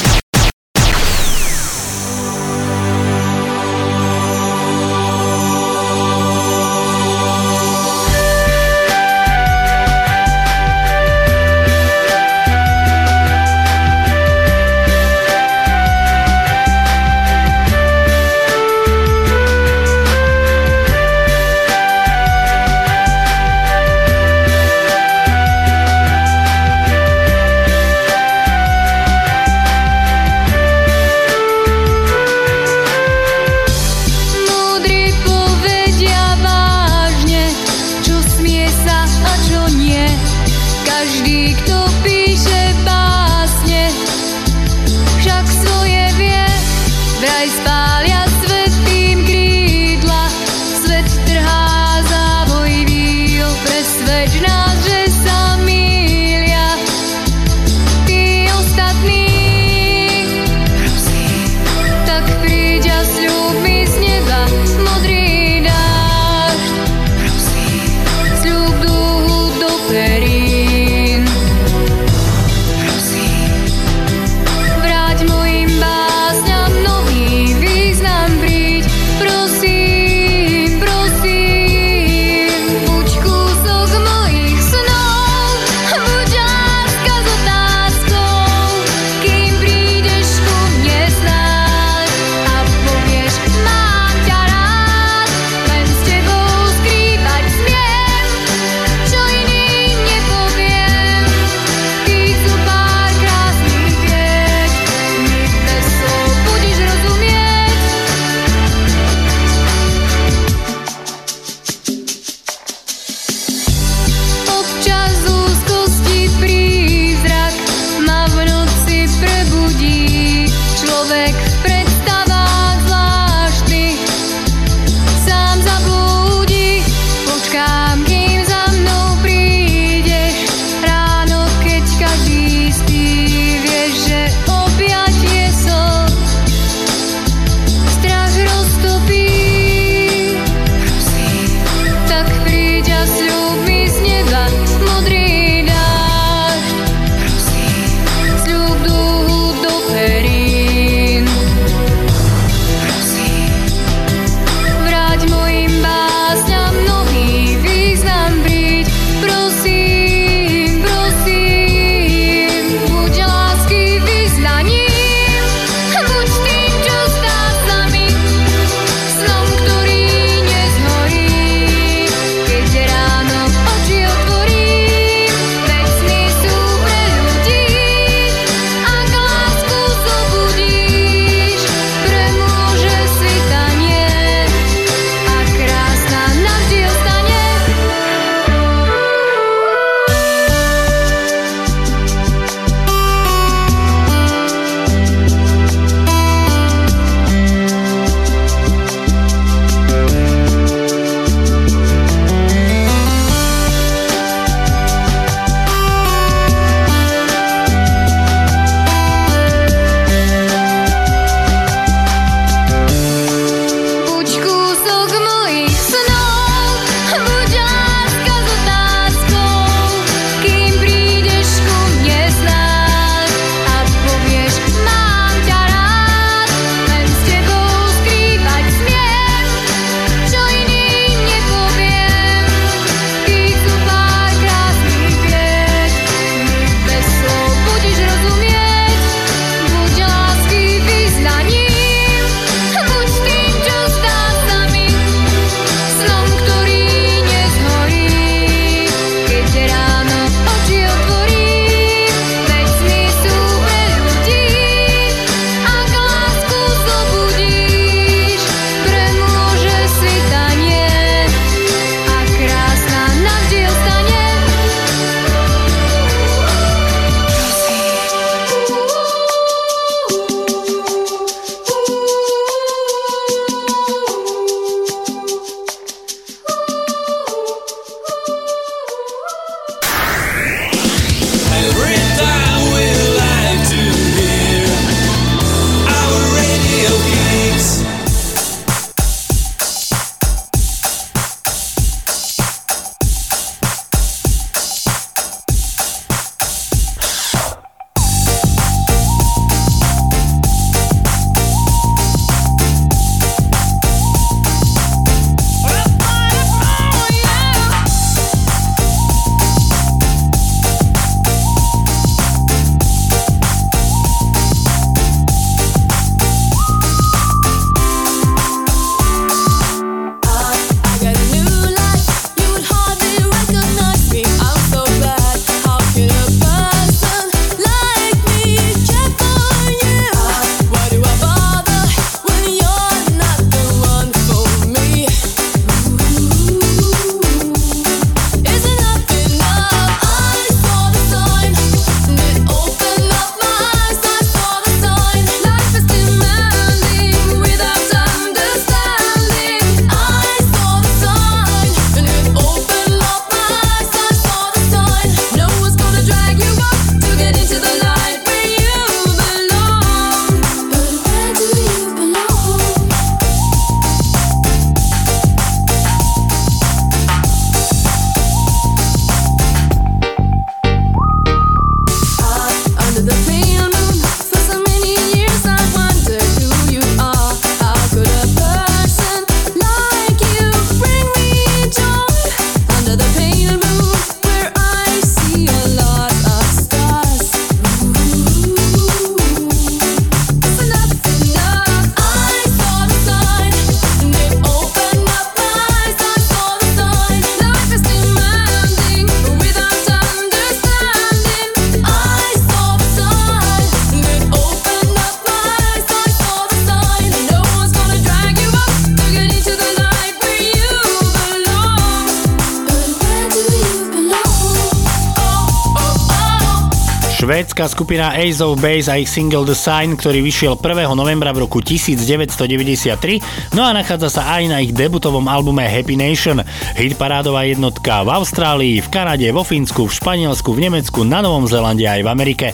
Švédska 417.63 417.79
skupina 417.79 418.11
Ace 418.19 418.43
of 418.43 418.59
Base 418.59 418.91
a 418.91 418.99
ich 418.99 419.07
single 419.07 419.47
The 419.47 419.55
Sign, 419.55 419.95
ktorý 419.95 420.19
vyšiel 420.19 420.59
1. 420.59 420.99
novembra 420.99 421.31
v 421.31 421.47
roku 421.47 421.63
1993, 421.63 423.55
no 423.55 423.63
a 423.63 423.71
nachádza 423.71 424.19
sa 424.19 424.35
aj 424.35 424.43
na 424.51 424.59
ich 424.59 424.75
debutovom 424.75 425.31
albume 425.31 425.63
Happy 425.63 425.95
Nation. 425.95 426.43
Hit 426.75 426.99
parádová 426.99 427.47
jednotka 427.47 428.03
v 428.03 428.19
Austrálii, 428.19 428.83
v 428.83 428.89
Kanade, 428.91 429.31
vo 429.31 429.47
Fínsku, 429.47 429.87
v 429.87 429.95
Španielsku, 429.95 430.51
v 430.51 430.59
Nemecku, 430.59 431.07
na 431.07 431.23
Novom 431.23 431.47
Zélande 431.47 431.87
aj 431.87 432.03
v 432.03 432.11
Amerike. 432.11 432.47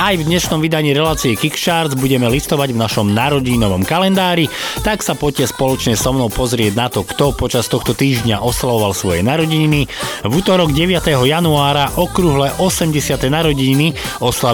Aj 0.00 0.16
v 0.16 0.24
dnešnom 0.24 0.64
vydaní 0.64 0.96
relácie 0.96 1.36
Kickcharts 1.36 1.92
budeme 2.00 2.24
listovať 2.32 2.72
v 2.72 2.80
našom 2.80 3.12
narodinovom 3.12 3.84
kalendári, 3.84 4.48
tak 4.80 5.04
sa 5.04 5.12
poďte 5.12 5.52
spoločne 5.52 5.92
so 5.92 6.08
mnou 6.16 6.32
pozrieť 6.32 6.72
na 6.72 6.88
to, 6.88 7.04
kto 7.04 7.36
počas 7.36 7.68
tohto 7.68 7.92
týždňa 7.92 8.40
oslavoval 8.40 8.96
svoje 8.96 9.20
narodeniny. 9.20 9.92
V 10.24 10.32
útorok 10.32 10.72
9. 10.72 11.04
januára 11.04 11.92
okrúhle 12.00 12.48
80. 12.56 12.96
narodeniny 13.28 13.92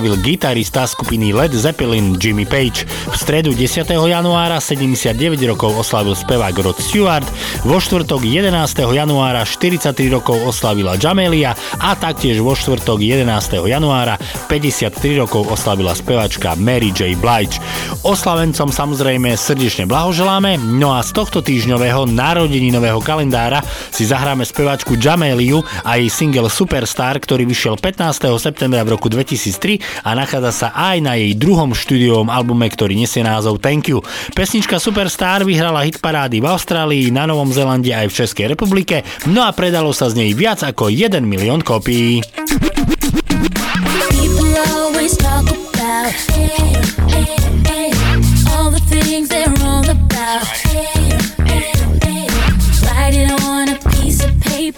oslavil 0.00 0.16
gitarista 0.24 0.88
skupiny 0.88 1.36
Led 1.36 1.52
Zeppelin 1.52 2.16
Jimmy 2.16 2.48
Page. 2.48 2.88
V 3.12 3.16
stredu 3.20 3.52
10. 3.52 3.84
januára 3.84 4.56
79 4.56 5.12
rokov 5.44 5.76
oslavil 5.76 6.16
spevák 6.16 6.56
Rod 6.56 6.80
Stewart, 6.80 7.28
vo 7.68 7.76
štvrtok 7.76 8.24
11. 8.24 8.48
januára 8.80 9.44
43 9.44 9.92
rokov 10.08 10.40
oslavila 10.40 10.96
Jamelia 10.96 11.52
a 11.76 11.92
taktiež 11.92 12.40
vo 12.40 12.56
štvrtok 12.56 12.96
11. 12.96 13.28
januára 13.68 14.16
53 14.48 15.20
rokov 15.20 15.52
oslavila 15.52 15.92
spevačka 15.92 16.56
Mary 16.56 16.96
J. 16.96 17.12
Blige. 17.20 17.60
Oslavencom 18.00 18.72
samozrejme 18.72 19.36
srdečne 19.36 19.84
blahoželáme, 19.84 20.56
no 20.80 20.96
a 20.96 21.04
z 21.04 21.12
tohto 21.12 21.44
týždňového 21.44 22.08
narodeninového 22.08 23.04
kalendára 23.04 23.60
si 23.92 24.08
zahráme 24.08 24.48
spevačku 24.48 24.96
Jameliu 24.96 25.60
a 25.84 26.00
jej 26.00 26.08
single 26.08 26.48
Superstar, 26.48 27.20
ktorý 27.20 27.44
vyšiel 27.44 27.76
15. 27.76 28.40
septembra 28.40 28.80
v 28.80 28.96
roku 28.96 29.12
2003 29.12 29.89
a 30.02 30.10
nachádza 30.14 30.52
sa 30.52 30.68
aj 30.74 30.96
na 31.02 31.14
jej 31.18 31.32
druhom 31.36 31.74
štúdiovom 31.76 32.30
albume, 32.32 32.66
ktorý 32.70 32.96
nesie 32.96 33.22
názov 33.22 33.62
Thank 33.62 33.90
You. 33.90 34.02
Pesnička 34.32 34.78
Superstar 34.82 35.42
vyhrala 35.44 35.86
hit 35.86 35.98
parády 35.98 36.38
v 36.42 36.50
Austrálii, 36.50 37.12
na 37.12 37.26
Novom 37.28 37.50
Zelande 37.50 37.92
aj 37.94 38.10
v 38.10 38.16
Českej 38.24 38.46
republike, 38.52 39.02
no 39.30 39.44
a 39.46 39.50
predalo 39.54 39.90
sa 39.90 40.10
z 40.10 40.26
nej 40.26 40.30
viac 40.32 40.62
ako 40.62 40.88
1 40.88 41.22
milión 41.22 41.60
kopií. 41.60 42.22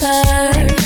Write. 0.03 0.82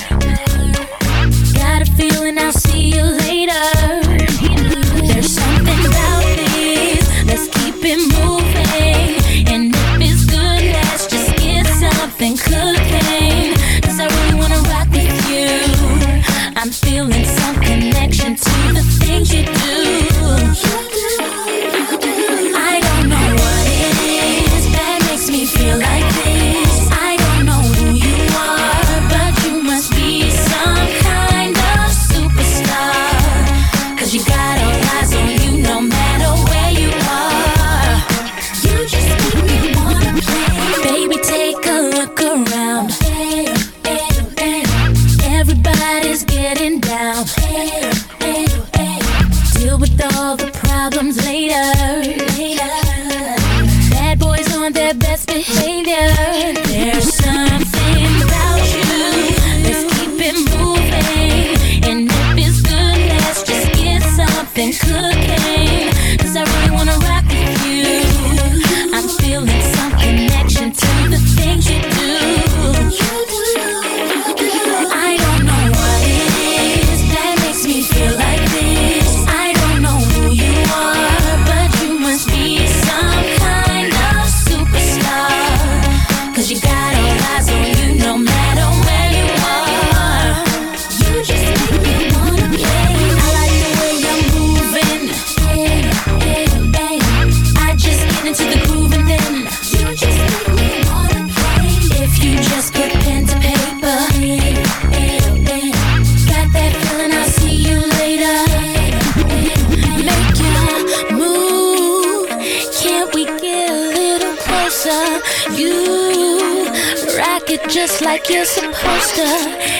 Like 118.00 118.28
you're 118.28 118.44
supposed 118.44 119.14
to. 119.14 119.26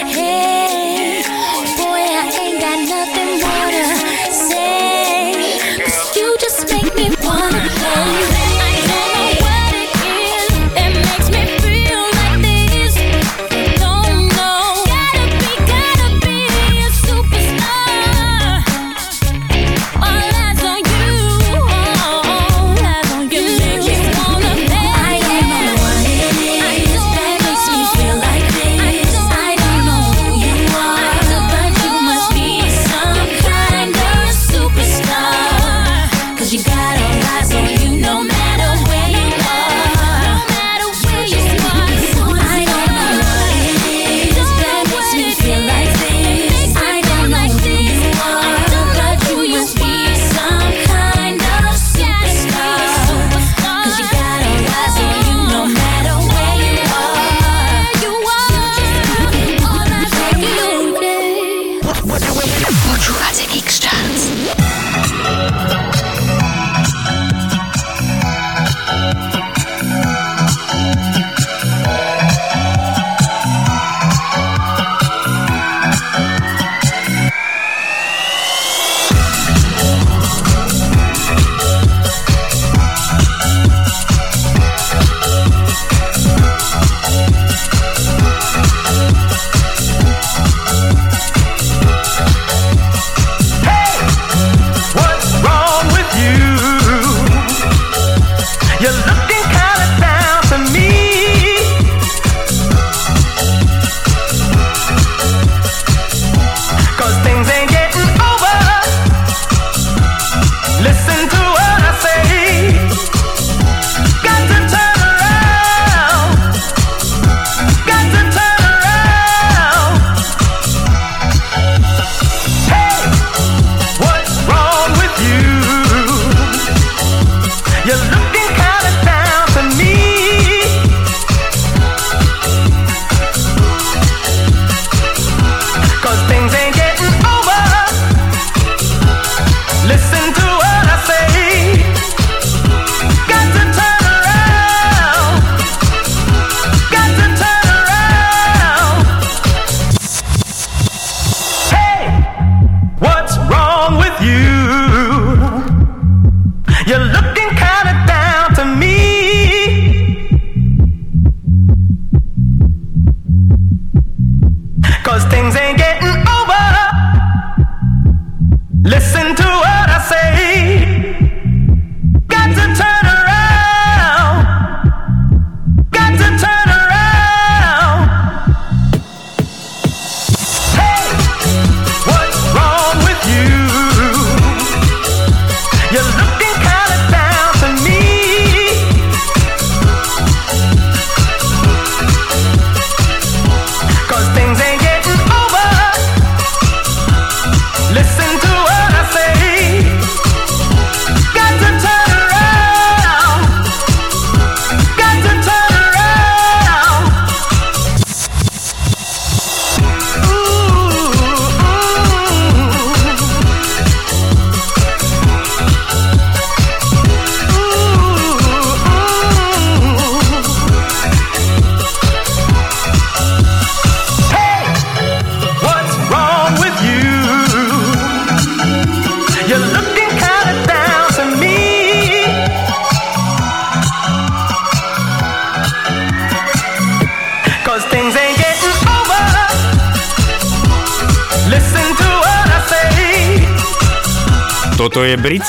Hey, 0.05 0.86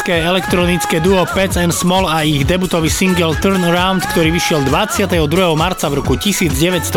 britské 0.09 0.25
elektronické 0.25 0.97
duo 1.05 1.21
Pets 1.37 1.61
and 1.61 1.69
Small 1.69 2.09
a 2.09 2.25
ich 2.25 2.49
debutový 2.49 2.89
single 2.89 3.37
Turn 3.45 3.61
around 3.61 4.09
ktorý 4.09 4.33
vyšiel 4.33 4.65
22. 4.65 5.21
marca 5.53 5.85
v 5.93 6.01
roku 6.01 6.17
1999. 6.17 6.97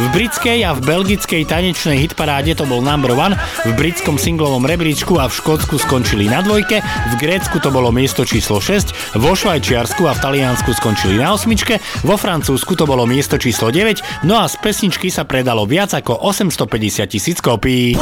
V 0.00 0.06
britskej 0.08 0.64
a 0.64 0.72
v 0.72 0.80
belgickej 0.88 1.44
tanečnej 1.44 2.00
hitparáde 2.00 2.56
to 2.56 2.64
bol 2.64 2.80
number 2.80 3.12
one, 3.12 3.36
v 3.68 3.76
britskom 3.76 4.16
singlovom 4.16 4.64
rebríčku 4.64 5.20
a 5.20 5.28
v 5.28 5.36
Škótsku 5.36 5.76
skončili 5.84 6.32
na 6.32 6.40
dvojke, 6.40 6.80
v 6.80 7.14
Grécku 7.20 7.60
to 7.60 7.68
bolo 7.68 7.92
miesto 7.92 8.24
číslo 8.24 8.56
6, 8.56 9.20
vo 9.20 9.36
Švajčiarsku 9.36 10.08
a 10.08 10.16
v 10.16 10.22
Taliansku 10.24 10.72
skončili 10.72 11.20
na 11.20 11.36
osmičke, 11.36 11.76
vo 12.08 12.16
Francúzsku 12.16 12.72
to 12.72 12.88
bolo 12.88 13.04
miesto 13.04 13.36
číslo 13.36 13.68
9, 13.68 14.24
no 14.24 14.40
a 14.40 14.48
z 14.48 14.56
pesničky 14.64 15.12
sa 15.12 15.28
predalo 15.28 15.68
viac 15.68 15.92
ako 15.92 16.24
850 16.24 17.04
tisíc 17.04 17.44
kopií. 17.44 18.00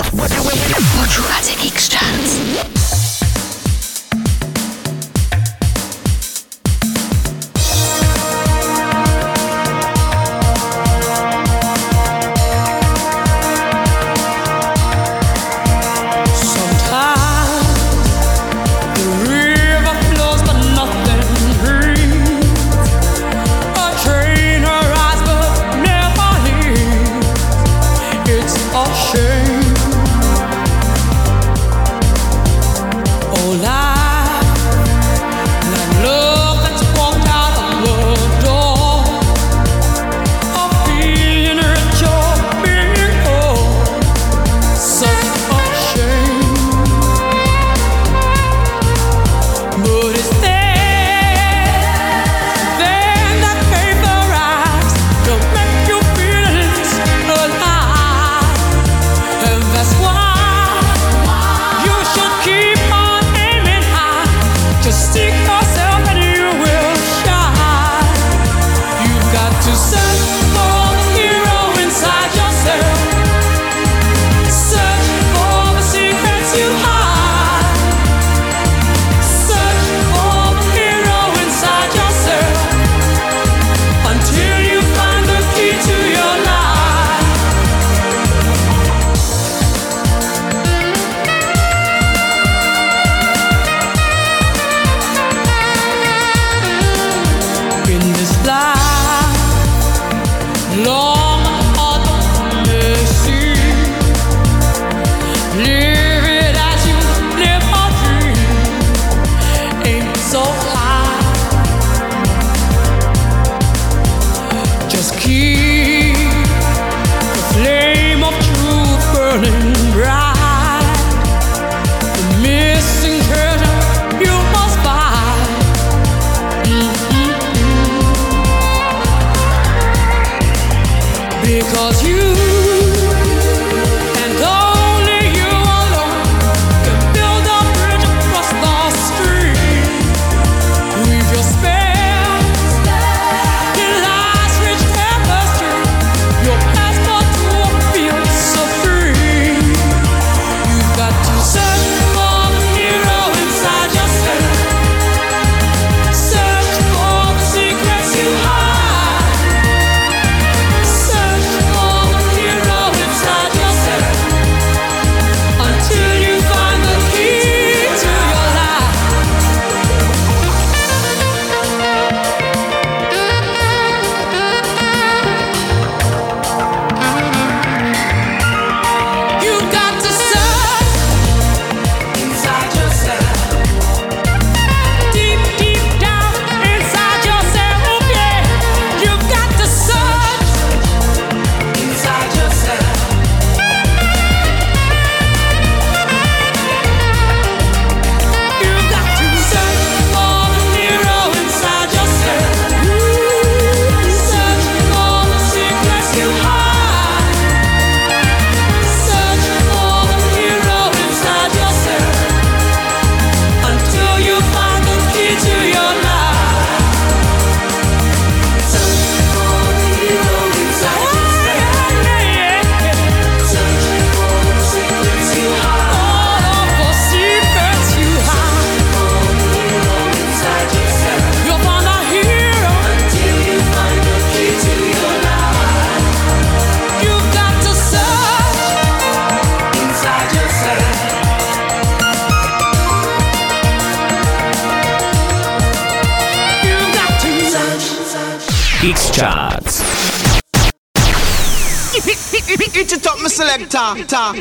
Počúvate 0.95 1.59
Geek 1.59 1.75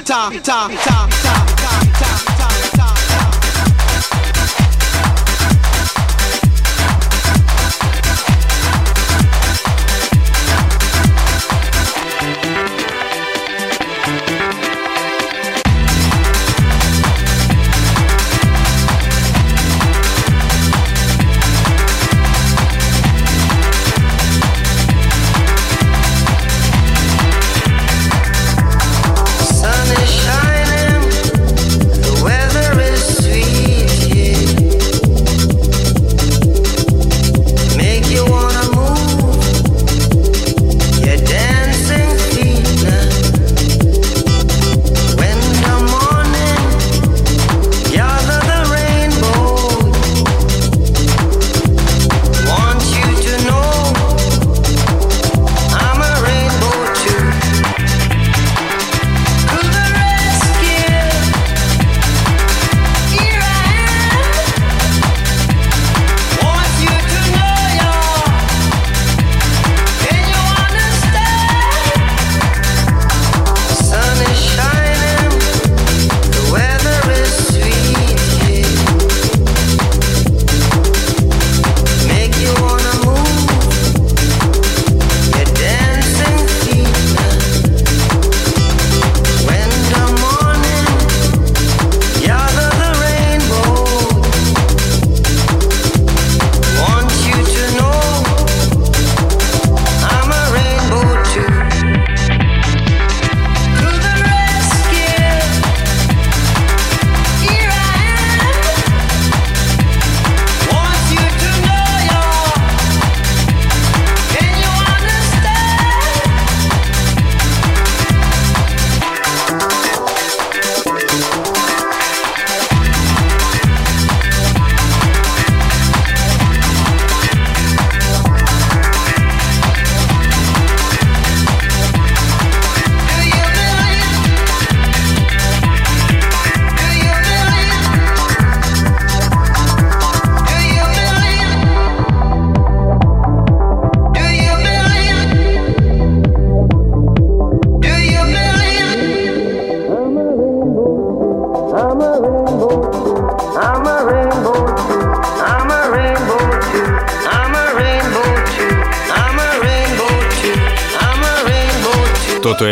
top, 0.03 0.33
top, 0.43 0.71
top. 0.83 0.98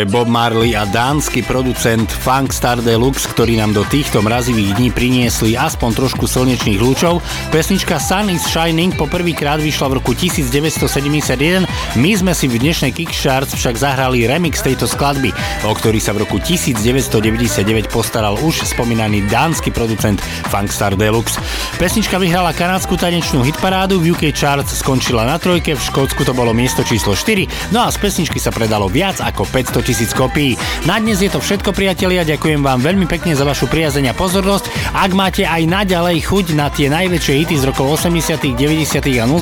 Bob 0.08 0.26
Marley 0.26 0.72
a 0.72 0.88
dánsky 0.88 1.44
producent 1.44 2.08
Funkstar 2.08 2.80
Deluxe, 2.80 3.28
ktorý 3.28 3.60
nám 3.60 3.76
do 3.76 3.84
týchto 3.92 4.24
mrazivých 4.24 4.80
dní 4.80 4.88
priniesli 4.88 5.52
aspoň 5.54 5.90
trošku 5.92 6.24
slnečných 6.24 6.80
lúčov. 6.80 7.20
Pesnička 7.52 8.00
Sun 8.00 8.32
is 8.32 8.40
Shining 8.48 8.96
poprvýkrát 8.96 9.60
vyšla 9.60 9.92
v 9.92 9.96
roku 10.00 10.16
1971, 10.16 11.68
my 12.00 12.10
sme 12.16 12.32
si 12.32 12.48
v 12.48 12.56
dnešnej 12.56 12.96
Kickstarts 12.96 13.52
však 13.52 13.76
zahrali 13.76 14.24
remix 14.24 14.64
tejto 14.64 14.88
skladby, 14.88 15.30
o 15.68 15.72
ktorý 15.76 16.00
sa 16.00 16.16
v 16.16 16.24
roku 16.24 16.40
1999 16.40 17.92
postaral 17.92 18.40
už 18.40 18.64
spomínaný 18.64 19.28
dánsky 19.28 19.68
producent 19.68 20.24
Funkstar 20.48 20.96
Deluxe. 20.96 21.36
Pesnička 21.78 22.18
vyhrala 22.18 22.50
kanadskú 22.50 22.98
tanečnú 22.98 23.46
hitparádu, 23.46 24.02
v 24.02 24.10
UK 24.10 24.34
Charts 24.34 24.82
skončila 24.82 25.22
na 25.22 25.38
trojke, 25.38 25.78
v 25.78 25.86
Škótsku 25.86 26.26
to 26.26 26.34
bolo 26.34 26.50
miesto 26.50 26.82
číslo 26.82 27.14
4, 27.14 27.70
no 27.70 27.86
a 27.86 27.94
z 27.94 28.02
pesničky 28.02 28.42
sa 28.42 28.50
predalo 28.50 28.90
viac 28.90 29.22
ako 29.22 29.46
500 29.46 29.86
tisíc 29.86 30.10
kopí. 30.10 30.58
Na 30.90 30.98
dnes 30.98 31.22
je 31.22 31.30
to 31.30 31.38
všetko 31.38 31.70
priatelia, 31.70 32.26
ďakujem 32.26 32.66
vám 32.66 32.82
veľmi 32.82 33.06
pekne 33.06 33.38
za 33.38 33.46
vašu 33.46 33.70
priazeň 33.70 34.10
a 34.10 34.18
pozornosť. 34.18 34.90
Ak 34.90 35.14
máte 35.14 35.46
aj 35.46 35.70
naďalej 35.70 36.18
chuť 36.26 36.58
na 36.58 36.66
tie 36.66 36.90
najväčšie 36.90 37.46
hity 37.46 37.54
z 37.62 37.70
rokov 37.70 37.94
80., 37.94 38.58
90. 38.58 38.98
a 39.22 39.26
0., 39.30 39.38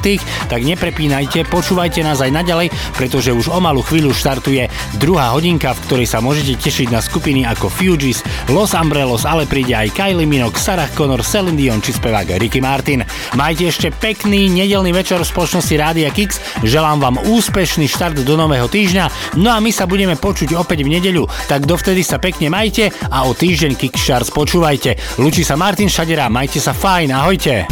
tak 0.52 0.60
neprepínajte, 0.60 1.48
počúvajte 1.48 2.04
nás 2.04 2.20
aj 2.20 2.36
naďalej, 2.36 2.68
pretože 3.00 3.32
už 3.32 3.48
o 3.48 3.64
malú 3.64 3.80
chvíľu 3.80 4.12
štartuje 4.12 4.68
druhá 5.00 5.32
hodinka, 5.32 5.72
v 5.72 5.82
ktorej 5.88 6.08
sa 6.12 6.20
môžete 6.20 6.60
tešiť 6.60 6.92
na 6.92 7.00
skupiny 7.00 7.48
ako 7.48 7.72
Fugees, 7.72 8.20
Los 8.52 8.76
Umbrellos, 8.76 9.24
ale 9.24 9.48
príde 9.48 9.72
aj 9.72 9.96
Kylie 9.96 10.28
Minok, 10.28 10.60
Sarah 10.60 10.92
Connor, 10.92 11.24
Celine 11.24 11.56
Dion 11.56 11.80
či 11.80 11.96
spevák 11.96 12.25
jednak 12.26 12.42
Ricky 12.42 12.60
Martin. 12.60 13.00
Majte 13.38 13.70
ešte 13.70 13.94
pekný 13.94 14.50
nedelný 14.50 14.90
večer 14.90 15.22
v 15.22 15.30
spoločnosti 15.30 15.74
Rádia 15.78 16.10
Kix. 16.10 16.42
Želám 16.66 16.98
vám 16.98 17.16
úspešný 17.22 17.86
štart 17.86 18.26
do 18.26 18.34
nového 18.34 18.66
týždňa. 18.66 19.38
No 19.38 19.54
a 19.54 19.62
my 19.62 19.70
sa 19.70 19.86
budeme 19.86 20.18
počuť 20.18 20.58
opäť 20.58 20.82
v 20.82 20.98
nedeľu. 20.98 21.30
Tak 21.46 21.64
dovtedy 21.64 22.02
sa 22.02 22.18
pekne 22.18 22.50
majte 22.50 22.90
a 22.90 23.24
o 23.24 23.32
týždeň 23.32 23.78
Kix 23.78 23.94
Charts 24.02 24.34
počúvajte. 24.34 25.22
Lučí 25.22 25.46
sa 25.46 25.54
Martin 25.54 25.86
Šadera, 25.86 26.26
majte 26.26 26.58
sa 26.58 26.74
fajn, 26.74 27.08
ahojte. 27.14 27.70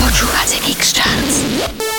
Počúvate 0.00 0.56
Kix 0.64 0.96
Charts. 0.96 1.91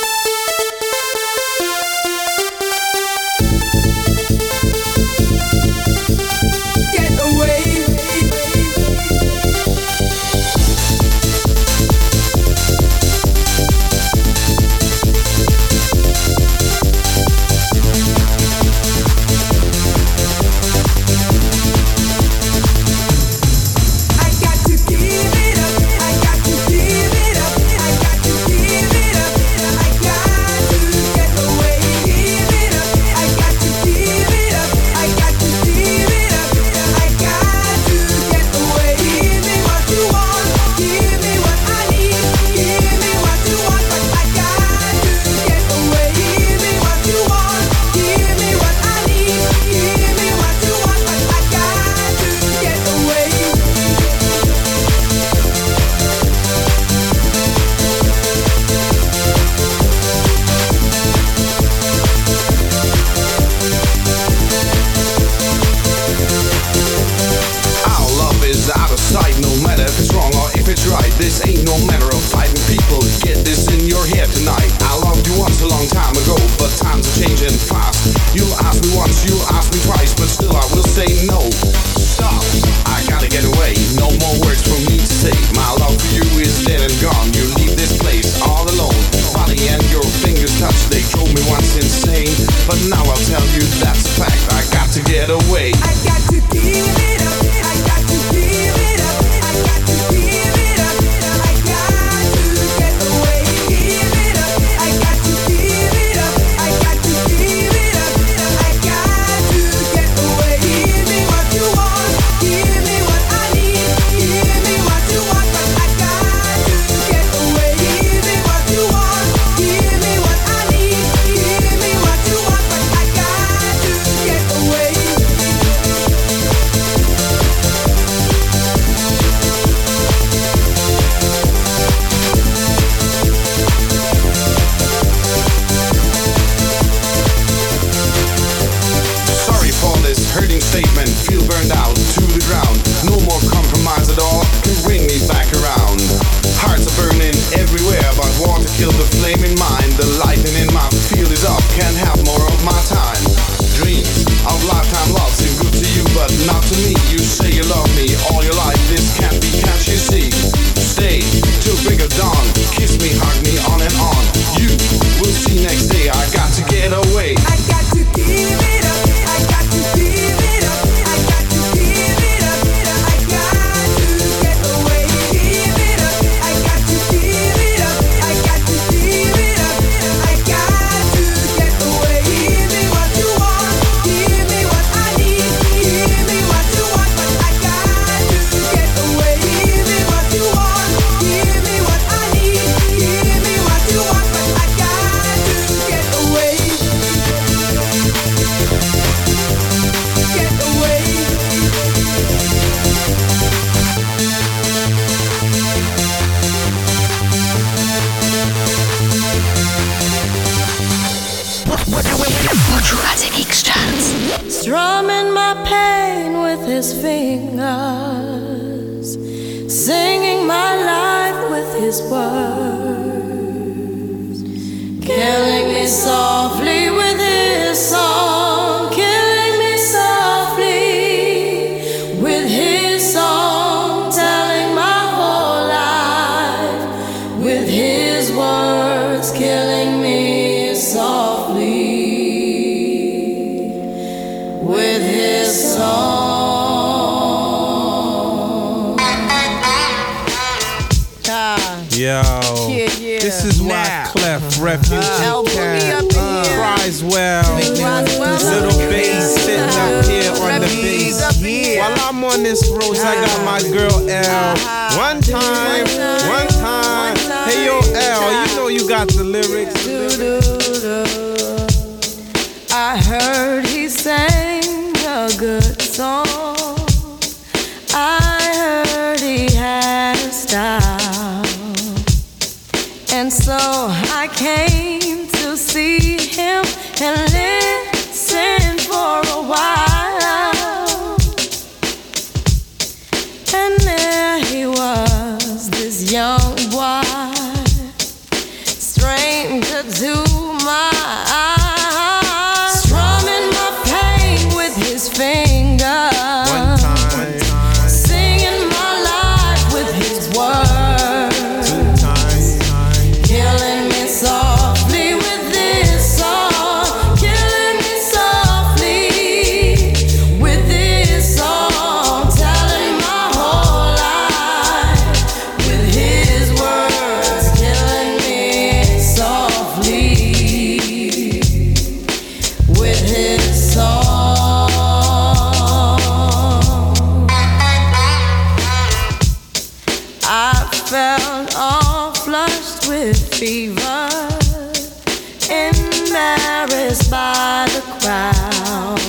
noticed 346.93 347.09
by 347.09 347.65
the 347.73 347.81
crowd. 347.99 348.99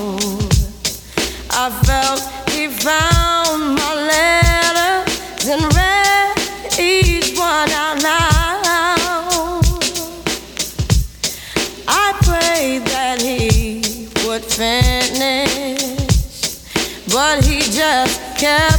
I 1.51 1.70
felt 1.85 2.20
he 2.51 2.68
found 2.68 3.74
my 3.76 3.95
letters 4.11 5.49
and 5.49 5.62
read 5.74 6.35
each 6.78 7.37
one 7.39 7.70
out 7.70 8.03
loud. 8.03 9.64
I 11.87 12.12
prayed 12.22 12.87
that 12.87 13.20
he 13.20 14.09
would 14.26 14.45
finish, 14.45 15.82
but 17.12 17.45
he 17.45 17.61
just 17.61 18.20
kept. 18.39 18.74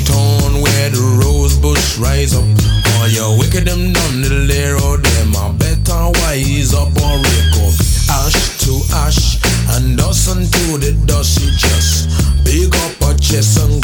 the 0.00 0.12
town 0.12 0.60
where 0.60 0.90
the 0.90 1.00
rosebush 1.24 1.98
rise 1.98 2.34
up. 2.34 2.44
all 3.00 3.08
your 3.08 3.38
wicked 3.38 3.64
them 3.64 3.92
down 3.92 4.20
the 4.20 4.44
lair 4.48 4.76
of 4.76 5.00
them. 5.02 5.36
I 5.36 5.52
better 5.56 6.12
wise 6.20 6.74
up 6.74 6.92
or 7.00 7.16
wake 7.16 7.56
up. 7.64 7.74
Ash 8.20 8.36
to 8.64 8.72
ash 9.06 9.40
and 9.76 9.96
dust 9.96 10.28
unto 10.28 10.78
the 10.78 10.92
dust. 11.06 11.40
She 11.40 11.48
just 11.56 12.10
pick 12.44 12.74
up 12.84 13.08
a 13.08 13.18
chest 13.18 13.58
and 13.60 13.80